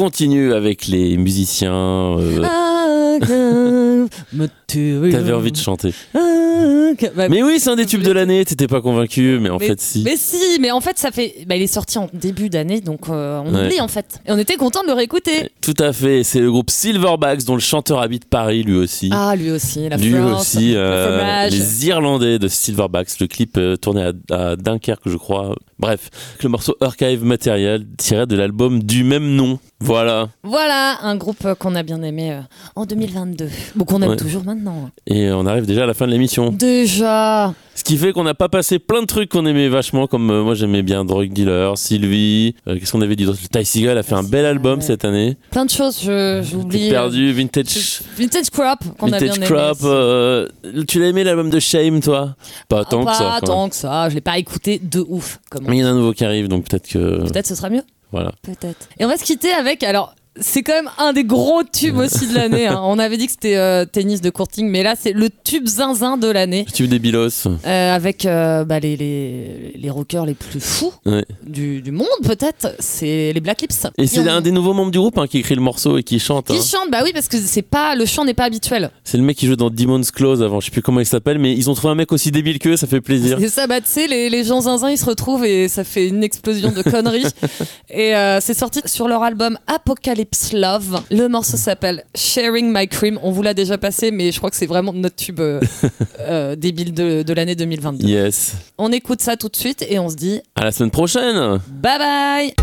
Continue 0.02 0.52
avec 0.54 0.88
les 0.88 1.16
musiciens. 1.16 2.18
euh, 2.18 2.42
T'avais 5.12 5.34
envie 5.34 5.52
de 5.52 5.58
chanter. 5.58 5.94
Bah, 7.16 7.30
Mais 7.30 7.42
oui, 7.44 7.60
c'est 7.60 7.70
un 7.70 7.76
des 7.76 7.86
tubes 7.86 8.02
de 8.02 8.12
l'année. 8.12 8.44
T'étais 8.46 8.68
pas 8.68 8.82
convaincu, 8.82 9.38
mais 9.40 9.50
en 9.50 9.58
mais, 9.60 9.68
fait, 9.68 9.80
si. 9.82 10.02
Mais 10.04 10.16
si, 10.18 10.60
mais 10.60 10.72
en 10.72 10.82
fait, 10.82 10.98
ça 10.98 11.12
fait. 11.12 11.46
Bah, 11.48 11.56
il 11.56 11.62
est 11.62 11.68
sorti 11.68 11.98
en 12.00 12.10
début 12.14 12.50
d'année, 12.50 12.82
donc 12.82 13.10
euh, 13.10 13.42
on 13.46 13.54
Ouais. 13.54 13.66
oublie 13.68 13.80
en 13.82 13.88
fait. 13.88 14.20
Et 14.26 14.32
on 14.32 14.38
était 14.38 14.56
content 14.56 14.82
de 14.84 14.88
le 14.88 14.94
réécouter. 14.94 15.50
Tout 15.62 15.74
à 15.80 15.94
fait. 15.94 16.24
C'est 16.24 16.40
le 16.40 16.52
groupe 16.52 16.70
Silverbacks 16.70 17.44
dont 17.44 17.54
le 17.56 17.62
chanteur 17.62 18.02
habite 18.02 18.26
Paris, 18.26 18.64
lui 18.64 18.76
aussi. 18.78 19.10
Ah, 19.14 19.36
lui 19.36 19.52
aussi, 19.52 19.88
la 19.88 19.98
lui 19.98 20.14
France, 20.14 20.42
aussi, 20.56 20.74
le 20.74 20.78
euh, 20.80 21.18
fromage. 21.20 21.52
les 21.52 21.88
Irlandais 21.88 22.40
de 22.40 22.48
Silverbacks, 22.48 23.20
le 23.20 23.28
clip 23.28 23.58
euh, 23.58 23.76
tourné 23.78 24.04
à, 24.30 24.36
à 24.52 24.56
Dunkerque, 24.56 25.04
je 25.08 25.18
crois. 25.18 25.56
Bref, 25.80 26.10
le 26.44 26.50
morceau 26.50 26.76
Archive 26.82 27.24
Material 27.24 27.84
tiré 27.98 28.26
de 28.26 28.36
l'album 28.36 28.84
du 28.84 29.04
même 29.04 29.36
nom. 29.36 29.60
Voilà. 29.82 30.30
Voilà, 30.44 30.98
un 31.02 31.16
groupe 31.16 31.56
qu'on 31.60 31.76
a 31.76 31.84
bien 31.84 32.02
aimé 32.04 32.32
euh, 32.34 32.42
en 32.76 32.86
2022. 32.86 33.50
Bon, 33.76 33.84
qu'on 33.86 34.02
aime 34.02 34.12
Ouais. 34.12 34.16
toujours 34.16 34.44
maintenant. 34.44 34.90
Et 35.08 35.32
on 35.32 35.46
arrive 35.46 35.66
déjà 35.66 35.84
à 35.84 35.86
la 35.86 35.94
fin 35.94 36.06
de 36.06 36.12
l'émission. 36.12 36.52
Déjà 36.52 37.54
Ce 37.76 37.84
qui 37.84 37.98
fait 37.98 38.12
qu'on 38.14 38.24
n'a 38.24 38.34
pas 38.34 38.48
passé 38.50 38.78
plein 38.80 39.02
de 39.02 39.06
trucs 39.08 39.30
qu'on 39.30 39.46
aimait 39.46 39.70
vachement, 39.70 40.06
comme 40.08 40.30
euh, 40.30 40.44
moi 40.44 40.54
j'aimais 40.54 40.84
bien 40.84 41.04
Drug 41.06 41.32
Dealer, 41.34 41.78
Sylvie. 41.78 42.56
euh, 42.68 42.78
Qu'est-ce 42.78 42.92
qu'on 42.92 43.02
avait 43.02 43.16
dit 43.16 43.26
d'autre? 43.26 43.40
Ty 43.52 43.66
Seagal 43.66 43.98
a 43.98 44.04
fait 44.04 44.14
un 44.14 44.24
bel 44.24 44.46
album 44.46 44.80
ouais. 44.80 44.86
cette 44.86 45.04
année. 45.04 45.36
Plein 45.50 45.66
de 45.66 45.70
choses, 45.72 46.00
j'oublie. 46.02 46.90
perdu, 46.90 47.32
Vintage. 47.34 48.02
Vintage 48.18 48.50
Crop, 48.52 48.80
qu'on 49.00 49.12
a 49.12 49.18
bien 49.20 49.34
Vintage 49.34 49.50
aimé. 49.50 49.72
Euh, 49.86 50.48
tu 50.88 51.00
l'as 51.00 51.08
aimé 51.08 51.24
l'album 51.24 51.50
de 51.50 51.60
Shame, 51.60 52.02
toi? 52.02 52.36
Pas 52.70 52.86
tant 52.86 53.04
pas 53.04 53.12
que 53.12 53.18
ça. 53.18 53.24
quoi. 53.40 53.48
tant 53.48 53.70
que 53.70 53.76
ça, 53.76 54.10
je 54.10 54.16
l'ai 54.16 54.22
pas 54.22 54.38
écouté 54.38 54.80
de 54.84 55.04
ouf. 55.08 55.40
Comment 55.50 55.70
Mais 55.70 55.78
il 55.78 55.80
y 55.80 55.84
en 55.84 55.88
a 55.88 55.90
un 55.92 55.96
nouveau 55.96 56.14
qui 56.14 56.24
arrive, 56.24 56.48
donc 56.50 56.66
peut-être 56.70 56.88
que. 56.88 57.26
Peut-être 57.28 57.48
ce 57.48 57.56
sera 57.56 57.70
mieux. 57.70 57.84
Voilà. 58.12 58.32
Peut-être. 58.42 58.90
Et 59.00 59.06
on 59.06 59.08
va 59.08 59.18
se 59.18 59.24
quitter 59.24 59.52
avec. 59.52 59.84
Alors, 59.84 60.16
c'est 60.40 60.64
quand 60.64 60.74
même 60.74 60.90
un 60.98 61.14
des 61.14 61.24
gros 61.26 61.62
tubes 61.64 61.98
aussi 61.98 62.28
de 62.28 62.34
l'année. 62.36 62.68
hein. 62.68 62.80
On 62.84 63.00
avait 63.00 63.18
dit 63.18 63.26
que 63.26 63.32
c'était 63.34 63.58
euh, 63.58 63.86
tennis 63.86 64.22
de 64.22 64.30
courting, 64.30 64.70
mais 64.70 64.82
là, 64.84 64.96
c'est 65.00 65.12
le 65.12 65.30
tube 65.30 65.68
zinzin 65.68 66.18
de 66.18 66.28
l'année. 66.28 66.64
Le 66.68 66.72
tube 66.72 66.90
des 66.90 67.00
Bilos. 67.00 67.48
Euh, 67.48 67.96
avec 67.96 68.26
euh, 68.26 68.64
bah, 68.64 68.80
les, 68.80 68.96
les, 68.96 69.74
les 69.76 69.90
rockers 69.90 70.26
les 70.26 70.34
plus 70.34 70.60
fous 70.62 70.94
Ouais. 71.06 71.26
du, 71.46 71.82
du 71.82 71.92
monde, 71.92 72.08
peut-être. 72.24 72.74
C'est 72.80 73.32
les 73.34 73.40
Black 73.42 73.62
Lips. 73.62 73.88
Et 73.98 74.08
c'est 74.08 74.22
ont- 74.22 74.28
un 74.28 74.42
des 74.42 74.52
nouveaux 74.52 74.74
membres 74.74 74.92
du 74.92 75.00
groupe 75.00 75.18
hein, 75.18 75.28
qui 75.28 75.40
écrit 75.40 75.56
le 75.56 75.62
morceau 75.62 75.98
et 75.98 76.04
qui 76.04 76.20
chante. 76.20 76.48
Qui 76.48 76.58
hein. 76.58 76.62
chante, 76.62 76.90
bah 76.92 77.00
oui, 77.04 77.12
parce 77.14 77.28
que 77.28 77.38
c'est 77.38 77.62
pas 77.62 77.96
le 77.96 78.06
chant 78.06 78.24
n'est 78.24 78.34
pas 78.34 78.46
habituel. 78.46 78.90
C'est 79.04 79.18
le 79.18 79.24
mec 79.24 79.36
qui 79.38 79.48
jouait 79.48 79.58
dans 79.58 79.70
Demon's 79.70 80.12
Close 80.12 80.42
avant, 80.42 80.60
je 80.62 80.66
sais 80.66 80.72
plus 80.72 80.82
comment 80.82 81.00
il 81.02 81.06
s'appelle, 81.06 81.40
mais 81.40 81.54
ils 81.54 81.70
ont 81.70 81.74
trouvé 81.74 81.92
un 81.92 81.96
mec 81.96 82.12
aussi 82.14 82.32
débile 82.32 82.60
qu'eux, 82.60 82.78
ça 82.78 82.88
fait 82.88 83.02
plaisir. 83.02 83.42
Et 83.42 83.50
ça, 83.50 83.68
bah, 83.68 83.82
tu 83.82 83.88
sais, 83.88 84.08
les, 84.08 84.30
les 84.30 84.44
gens 84.46 84.62
zinzin, 84.62 84.90
ils 84.92 84.98
se 84.98 85.06
retrouvent 85.06 85.44
et 85.46 85.68
ça 85.68 85.84
fait 85.84 86.08
une 86.08 86.24
explosion 86.24 86.72
de 86.72 86.82
conneries. 86.84 87.26
et 87.90 88.14
c'est 88.40 88.54
sorti 88.58 88.80
sur 88.86 89.08
leur 89.10 89.24
album 89.24 89.58
Apocalypse 89.68 90.22
Love. 90.54 91.02
Le 91.12 91.28
morceau 91.28 91.58
s'appelle 91.58 92.06
Sharing 92.16 92.72
My 92.74 92.88
Cream. 92.88 93.20
On 93.22 93.32
vous 93.32 93.42
l'a 93.42 93.54
déjà 93.54 93.78
passé, 93.78 94.12
mais 94.12 94.32
je 94.32 94.38
crois 94.38 94.50
que 94.50 94.56
c'est 94.56 94.66
vraiment 94.66 94.94
notre 94.94 95.18
tube 95.18 95.42
euh, 95.42 95.60
euh, 96.20 96.56
débile 96.56 96.94
de, 96.94 97.22
de 97.22 97.34
l'année 97.34 97.56
2022. 97.56 98.08
Yes. 98.08 98.54
On 98.78 98.92
écoute 98.94 99.22
ça 99.22 99.36
tout 99.36 99.50
de 99.50 99.56
suite 99.58 99.86
et 99.90 100.00
on 100.00 100.10
se 100.10 100.16
dit 100.16 100.42
À 100.56 100.64
la 100.64 100.72
semaine 100.72 100.92
prochaine 100.92 101.60
bye 101.68 102.00
bye 102.00 102.54